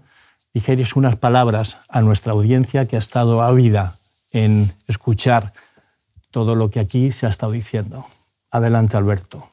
dijerais 0.53 0.95
unas 0.95 1.17
palabras 1.17 1.79
a 1.89 2.01
nuestra 2.01 2.33
audiencia 2.33 2.87
que 2.87 2.95
ha 2.95 2.99
estado 2.99 3.41
ávida 3.41 3.97
en 4.31 4.73
escuchar 4.87 5.53
todo 6.31 6.55
lo 6.55 6.69
que 6.69 6.79
aquí 6.79 7.11
se 7.11 7.25
ha 7.25 7.29
estado 7.29 7.51
diciendo. 7.51 8.05
Adelante, 8.51 8.95
Alberto. 8.95 9.49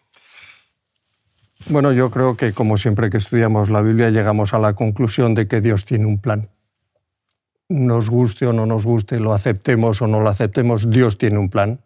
Bueno, 1.67 1.93
yo 1.93 2.11
creo 2.11 2.37
que 2.37 2.53
como 2.53 2.77
siempre 2.77 3.09
que 3.09 3.17
estudiamos 3.17 3.71
la 3.71 3.81
Biblia 3.81 4.11
llegamos 4.11 4.53
a 4.53 4.59
la 4.59 4.75
conclusión 4.75 5.35
de 5.35 5.49
que 5.49 5.63
Dios 5.63 5.87
tiene 5.87 6.05
un 6.05 6.19
plan. 6.19 6.51
Nos 7.71 8.11
guste 8.11 8.47
o 8.47 8.53
no 8.53 8.67
nos 8.67 8.85
guste, 8.85 9.19
lo 9.19 9.33
aceptemos 9.33 10.03
o 10.03 10.07
no 10.07 10.21
lo 10.21 10.29
aceptemos, 10.29 10.91
Dios 10.91 11.17
tiene 11.17 11.39
un 11.39 11.49
plan 11.49 11.81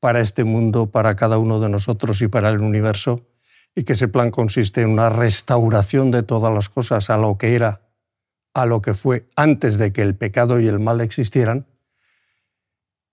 para 0.00 0.20
este 0.20 0.44
mundo, 0.44 0.90
para 0.90 1.16
cada 1.16 1.38
uno 1.38 1.60
de 1.60 1.70
nosotros 1.70 2.20
y 2.20 2.28
para 2.28 2.50
el 2.50 2.60
universo, 2.60 3.22
y 3.74 3.84
que 3.84 3.94
ese 3.94 4.06
plan 4.06 4.30
consiste 4.30 4.82
en 4.82 4.90
una 4.90 5.08
restauración 5.08 6.10
de 6.10 6.22
todas 6.22 6.52
las 6.52 6.68
cosas 6.68 7.08
a 7.08 7.16
lo 7.16 7.38
que 7.38 7.54
era, 7.54 7.80
a 8.52 8.66
lo 8.66 8.82
que 8.82 8.92
fue 8.92 9.24
antes 9.34 9.78
de 9.78 9.94
que 9.94 10.02
el 10.02 10.14
pecado 10.14 10.60
y 10.60 10.68
el 10.68 10.78
mal 10.78 11.00
existieran, 11.00 11.64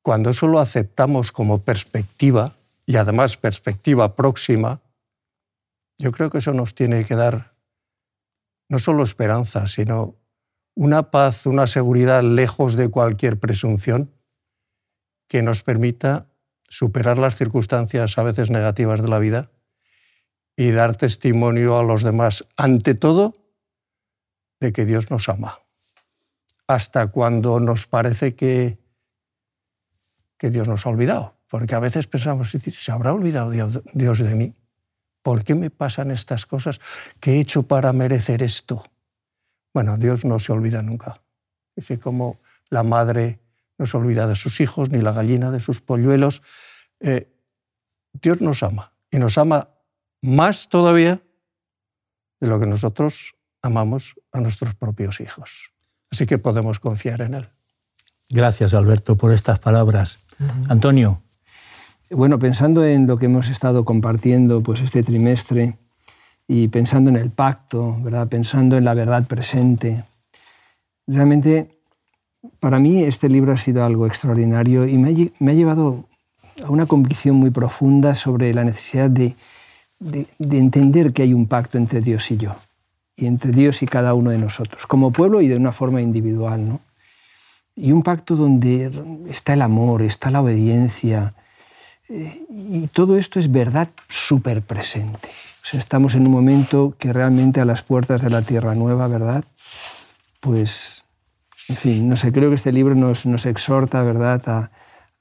cuando 0.02 0.32
eso 0.32 0.48
lo 0.48 0.60
aceptamos 0.60 1.32
como 1.32 1.60
perspectiva, 1.60 2.56
y 2.86 2.98
además 2.98 3.38
perspectiva 3.38 4.18
próxima, 4.18 4.82
yo 5.97 6.12
creo 6.12 6.29
que 6.29 6.39
eso 6.39 6.53
nos 6.53 6.75
tiene 6.75 7.06
que 7.06 7.15
dar 7.15 7.53
no 8.69 8.79
solo 8.79 9.03
esperanza, 9.03 9.67
sino 9.67 10.17
una 10.75 11.12
paz, 11.12 11.45
una 11.45 11.67
seguridad 11.67 12.23
lejos 12.23 12.75
de 12.75 12.89
cualquier 12.89 13.39
presunción 13.39 14.12
que 15.27 15.41
nos 15.41 15.63
permita 15.63 16.27
superar 16.67 17.17
las 17.17 17.36
circunstancias 17.36 18.17
a 18.17 18.23
veces 18.23 18.49
negativas 18.49 19.01
de 19.01 19.08
la 19.08 19.19
vida 19.19 19.51
y 20.56 20.71
dar 20.71 20.95
testimonio 20.95 21.77
a 21.77 21.84
los 21.84 22.03
demás, 22.03 22.47
ante 22.58 22.95
todo, 22.95 23.34
de 24.60 24.71
que 24.71 24.86
Dios 24.86 25.12
nos 25.12 25.29
ama. 25.29 25.60
Hasta 26.67 27.08
cuando 27.08 27.60
nos 27.60 27.88
parece 27.88 28.36
que, 28.36 28.79
que 30.38 30.49
Dios 30.49 30.67
nos 30.67 30.86
ha 30.86 30.89
olvidado. 30.89 31.38
Porque 31.49 31.75
a 31.75 31.79
veces 31.79 32.08
pensamos, 32.08 32.51
¿se 32.51 32.91
habrá 32.91 33.13
olvidado 33.13 33.51
Dios 33.51 34.19
de 34.19 34.36
mí? 34.36 34.56
¿Por 35.24 35.44
qué 35.44 35.56
me 35.56 35.70
pasan 35.70 36.12
estas 36.12 36.46
cosas? 36.46 36.80
¿Qué 37.20 37.34
he 37.34 37.40
hecho 37.40 37.64
para 37.64 37.94
merecer 37.94 38.44
esto? 38.44 38.84
Bueno, 39.74 39.98
Dios 39.98 40.26
no 40.26 40.38
se 40.40 40.52
olvida 40.52 40.82
nunca. 40.82 41.22
Dice 41.76 42.00
como 42.00 42.40
la 42.70 42.84
madre 42.84 43.40
no 43.78 43.88
se 43.88 43.98
olvida 43.98 44.28
de 44.28 44.36
sus 44.36 44.60
hijos, 44.60 44.90
ni 44.92 45.02
la 45.02 45.14
gallina 45.14 45.50
de 45.50 45.60
sus 45.60 45.82
polluelos. 45.82 46.44
Eh, 47.00 47.32
Dios 48.22 48.42
nos 48.42 48.62
ama 48.62 48.94
y 49.10 49.18
nos 49.18 49.38
ama 49.38 49.70
más 50.22 50.70
todavía 50.70 51.22
de 52.40 52.48
lo 52.48 52.60
que 52.60 52.68
nosotros 52.68 53.36
amamos 53.62 54.16
a 54.32 54.42
nuestros 54.42 54.76
propios 54.76 55.22
hijos. 55.22 55.72
Así 56.12 56.26
que 56.26 56.38
podemos 56.38 56.80
confiar 56.80 57.22
en 57.22 57.34
Él. 57.34 57.48
Gracias, 58.30 58.74
Alberto, 58.74 59.18
por 59.18 59.34
estas 59.34 59.60
palabras. 59.60 60.20
Antonio, 60.70 61.22
bueno, 62.15 62.39
pensando 62.39 62.86
en 62.86 63.08
lo 63.08 63.17
que 63.17 63.26
hemos 63.26 63.49
estado 63.49 63.86
compartiendo 63.86 64.62
pues, 64.62 64.82
este 64.82 65.04
trimestre 65.04 65.78
y 66.47 66.67
pensando 66.67 67.10
en 67.10 67.17
el 67.17 67.30
pacto, 67.30 67.97
¿verdad? 68.02 68.28
pensando 68.28 68.78
en 68.78 68.86
la 68.86 68.93
verdad 68.93 69.26
presente, 69.26 70.04
realmente 71.08 71.80
para 72.60 72.80
mí 72.80 73.04
este 73.04 73.30
libro 73.30 73.54
ha 73.54 73.58
sido 73.58 73.84
algo 73.84 74.06
extraordinario 74.06 74.88
y 74.88 74.97
me 74.97 75.10
ha, 75.10 75.54
llevado 75.54 76.06
a 76.63 76.69
una 76.69 76.86
convicción 76.86 77.38
muy 77.38 77.52
profunda 77.52 78.15
sobre 78.15 78.54
la 78.54 78.63
necesidad 78.63 79.10
de, 79.10 79.36
de, 79.99 80.58
entender 80.58 81.13
que 81.13 81.23
hay 81.23 81.34
un 81.34 81.47
pacto 81.47 81.78
entre 81.78 82.02
Dios 82.02 82.30
y 82.32 82.38
yo, 82.38 82.56
y 83.15 83.28
entre 83.28 83.52
Dios 83.52 83.82
y 83.82 83.86
cada 83.86 84.13
uno 84.13 84.32
de 84.32 84.38
nosotros, 84.38 84.86
como 84.88 85.12
pueblo 85.12 85.41
y 85.41 85.47
de 85.47 85.56
una 85.56 85.71
forma 85.71 86.02
individual. 86.02 86.67
¿no? 86.67 86.82
Y 87.76 87.91
un 87.93 88.04
pacto 88.04 88.36
donde 88.36 88.91
está 89.30 89.54
el 89.54 89.62
amor, 89.62 90.02
está 90.02 90.30
la 90.30 90.41
obediencia, 90.41 91.34
y 92.10 92.88
todo 92.88 93.18
esto 93.18 93.39
es 93.39 93.52
verdad 93.52 93.89
súper 94.10 94.62
presente. 94.62 95.30
O 95.63 95.66
sea, 95.66 95.80
estamos 95.80 96.13
en 96.16 96.28
un 96.28 96.34
momento 96.34 96.94
que 97.00 97.13
realmente 97.13 97.62
a 97.62 97.66
las 97.66 97.84
puertas 97.84 98.22
de 98.22 98.30
la 98.30 98.42
Tierra 98.42 98.76
Nueva, 98.76 99.08
¿verdad? 99.08 99.46
Pues, 100.42 101.06
en 101.70 101.78
fin, 101.78 102.10
no 102.10 102.18
sé, 102.18 102.34
creo 102.34 102.50
que 102.50 102.56
este 102.56 102.74
libro 102.74 102.96
nos, 102.96 103.26
nos 103.26 103.46
exhorta, 103.46 104.04
¿verdad?, 104.04 104.42
a, 104.48 104.72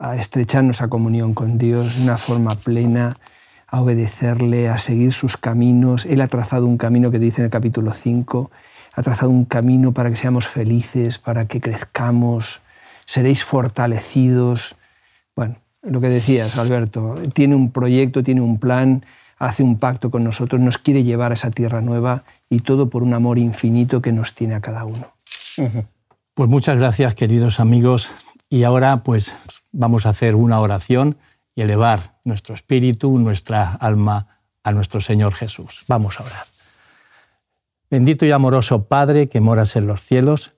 a 0.01 0.16
estrecharnos 0.16 0.83
a 0.83 0.88
comunión 0.88 1.33
con 1.33 1.59
Dios 1.59 1.97
de 1.97 2.03
una 2.03 2.18
forma 2.18 2.57
plena, 2.57 3.18
a 3.68 3.81
obedecerle, 3.81 4.68
a 4.68 4.79
seguir 4.79 5.12
sus 5.12 5.37
caminos. 5.37 6.07
Él 6.07 6.21
ha 6.21 6.27
trazado 6.27 6.66
un 6.66 6.77
camino 6.77 7.12
que 7.12 7.21
dice 7.21 7.40
en 7.40 7.45
el 7.45 7.51
capítulo 7.53 7.92
5, 7.92 8.51
ha 8.95 9.03
trazado 9.03 9.31
un 9.31 9.45
camino 9.45 9.92
para 9.92 10.11
que 10.11 10.16
seamos 10.16 10.49
felices, 10.49 11.18
para 11.18 11.47
que 11.47 11.61
crezcamos, 11.61 12.62
seréis 13.07 13.45
fortalecidos. 13.45 14.75
Bueno, 15.37 15.62
lo 15.83 16.01
que 16.01 16.09
decías, 16.09 16.57
Alberto, 16.57 17.16
tiene 17.35 17.55
un 17.55 17.71
proyecto, 17.71 18.23
tiene 18.23 18.40
un 18.40 18.59
plan, 18.59 19.03
hace 19.38 19.62
un 19.62 19.79
pacto 19.79 20.11
con 20.11 20.23
nosotros, 20.23 20.61
nos 20.61 20.79
quiere 20.79 21.03
llevar 21.03 21.33
a 21.33 21.35
esa 21.35 21.51
tierra 21.51 21.81
nueva 21.81 22.23
y 22.49 22.61
todo 22.61 22.88
por 22.88 23.03
un 23.03 23.14
amor 23.14 23.38
infinito 23.38 24.01
que 24.01 24.12
nos 24.12 24.35
tiene 24.35 24.55
a 24.55 24.61
cada 24.61 24.85
uno. 24.85 25.09
Pues 26.35 26.49
muchas 26.49 26.79
gracias, 26.79 27.14
queridos 27.14 27.59
amigos. 27.59 28.11
Y 28.49 28.62
ahora 28.64 29.03
pues 29.03 29.35
vamos 29.73 30.07
a 30.07 30.11
hacer 30.11 30.37
una 30.37 30.61
oración 30.61 31.16
y 31.55 31.62
elevar 31.62 32.18
nuestro 32.25 32.55
espíritu, 32.55 33.18
nuestra 33.18 33.73
alma 33.73 34.29
a 34.62 34.73
nuestro 34.73 35.01
Señor 35.01 35.35
Jesús. 35.35 35.85
Vamos 35.88 36.21
a 36.21 36.25
orar. 36.25 36.45
Bendito 37.90 38.25
y 38.25 38.31
amoroso 38.31 38.85
Padre 38.85 39.29
que 39.29 39.40
moras 39.40 39.75
en 39.77 39.87
los 39.87 40.03
cielos, 40.03 40.53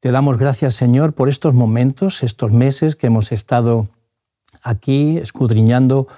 te 0.00 0.12
damos 0.12 0.38
gracias 0.38 0.74
Señor 0.74 1.12
por 1.12 1.28
estos 1.28 1.54
momentos, 1.54 2.22
estos 2.22 2.52
meses 2.52 2.96
que 2.96 3.08
hemos 3.08 3.32
estado 3.32 3.88
aquí 4.62 5.18
escudriñando 5.18 6.08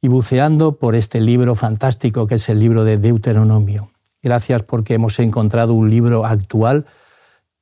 y 0.00 0.08
buceando 0.08 0.76
por 0.76 0.94
este 0.94 1.20
libro 1.20 1.54
fantástico 1.54 2.26
que 2.26 2.36
es 2.36 2.48
el 2.48 2.60
libro 2.60 2.84
de 2.84 2.98
Deuteronomio. 2.98 3.90
Gracias 4.22 4.62
porque 4.62 4.94
hemos 4.94 5.18
encontrado 5.18 5.74
un 5.74 5.90
libro 5.90 6.26
actual 6.26 6.86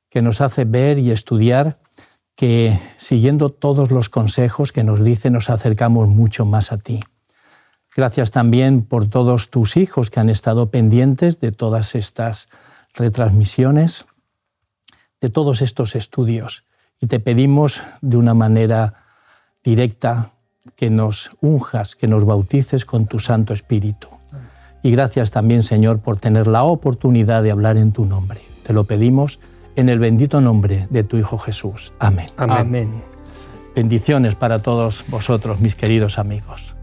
que 0.09 0.21
nos 0.21 0.41
hace 0.41 0.65
ver 0.65 0.99
y 0.99 1.11
estudiar 1.11 1.77
que 2.35 2.79
siguiendo 2.97 3.49
todos 3.49 3.91
los 3.91 4.09
consejos 4.09 4.71
que 4.71 4.83
nos 4.83 5.03
dice 5.03 5.29
nos 5.29 5.49
acercamos 5.49 6.07
mucho 6.07 6.45
más 6.45 6.71
a 6.71 6.77
ti. 6.77 6.99
Gracias 7.95 8.31
también 8.31 8.83
por 8.83 9.07
todos 9.07 9.49
tus 9.49 9.77
hijos 9.77 10.09
que 10.09 10.19
han 10.19 10.29
estado 10.29 10.69
pendientes 10.69 11.39
de 11.39 11.53
todas 11.53 11.95
estas 11.95 12.49
retransmisiones, 12.93 14.05
de 15.21 15.29
todos 15.29 15.61
estos 15.61 15.95
estudios. 15.95 16.65
Y 16.99 17.07
te 17.07 17.21
pedimos 17.21 17.81
de 18.01 18.17
una 18.17 18.33
manera 18.33 19.04
directa, 19.65 20.29
que 20.75 20.89
nos 20.89 21.31
unjas, 21.41 21.95
que 21.95 22.07
nos 22.07 22.25
bautices 22.25 22.85
con 22.85 23.07
tu 23.07 23.19
Santo 23.19 23.53
Espíritu. 23.53 24.07
Y 24.83 24.91
gracias 24.91 25.31
también, 25.31 25.63
Señor, 25.63 25.99
por 25.99 26.17
tener 26.17 26.47
la 26.47 26.63
oportunidad 26.63 27.43
de 27.43 27.51
hablar 27.51 27.77
en 27.77 27.91
tu 27.91 28.05
nombre. 28.05 28.41
Te 28.63 28.71
lo 28.71 28.85
pedimos 28.85 29.39
en 29.75 29.89
el 29.89 29.99
bendito 29.99 30.41
nombre 30.41 30.87
de 30.89 31.03
tu 31.03 31.17
Hijo 31.17 31.37
Jesús. 31.37 31.93
Amén. 31.99 32.29
Amén. 32.37 33.03
Bendiciones 33.75 34.35
para 34.35 34.61
todos 34.61 35.03
vosotros, 35.07 35.59
mis 35.59 35.75
queridos 35.75 36.17
amigos. 36.17 36.75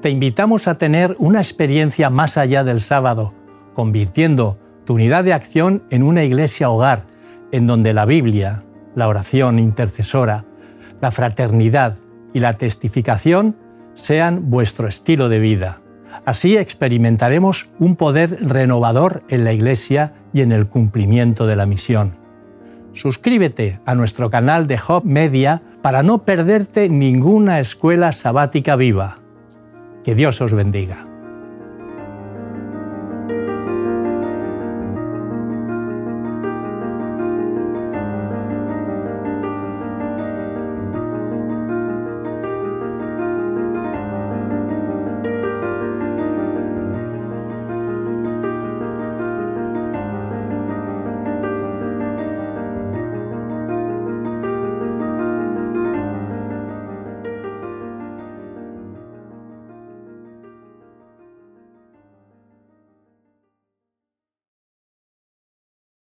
Te 0.00 0.10
invitamos 0.10 0.68
a 0.68 0.78
tener 0.78 1.16
una 1.18 1.40
experiencia 1.40 2.08
más 2.08 2.38
allá 2.38 2.64
del 2.64 2.80
sábado, 2.80 3.34
convirtiendo 3.74 4.58
tu 4.84 4.94
unidad 4.94 5.24
de 5.24 5.32
acción 5.32 5.82
en 5.90 6.02
una 6.02 6.24
iglesia 6.24 6.70
hogar, 6.70 7.04
en 7.52 7.66
donde 7.66 7.92
la 7.92 8.06
Biblia, 8.06 8.64
la 8.94 9.08
oración 9.08 9.58
intercesora, 9.58 10.44
la 11.00 11.10
fraternidad 11.10 11.98
y 12.32 12.40
la 12.40 12.56
testificación 12.56 13.56
sean 13.94 14.50
vuestro 14.50 14.88
estilo 14.88 15.28
de 15.28 15.40
vida. 15.40 15.80
Así 16.24 16.56
experimentaremos 16.56 17.70
un 17.78 17.96
poder 17.96 18.38
renovador 18.40 19.22
en 19.28 19.44
la 19.44 19.52
Iglesia 19.52 20.14
y 20.32 20.42
en 20.42 20.52
el 20.52 20.68
cumplimiento 20.68 21.46
de 21.46 21.56
la 21.56 21.66
misión. 21.66 22.18
Suscríbete 22.92 23.80
a 23.86 23.94
nuestro 23.94 24.30
canal 24.30 24.66
de 24.66 24.76
Hub 24.76 25.04
Media 25.04 25.62
para 25.82 26.02
no 26.02 26.24
perderte 26.24 26.88
ninguna 26.88 27.60
escuela 27.60 28.12
sabática 28.12 28.76
viva. 28.76 29.16
Que 30.04 30.14
Dios 30.14 30.40
os 30.40 30.52
bendiga. 30.52 31.09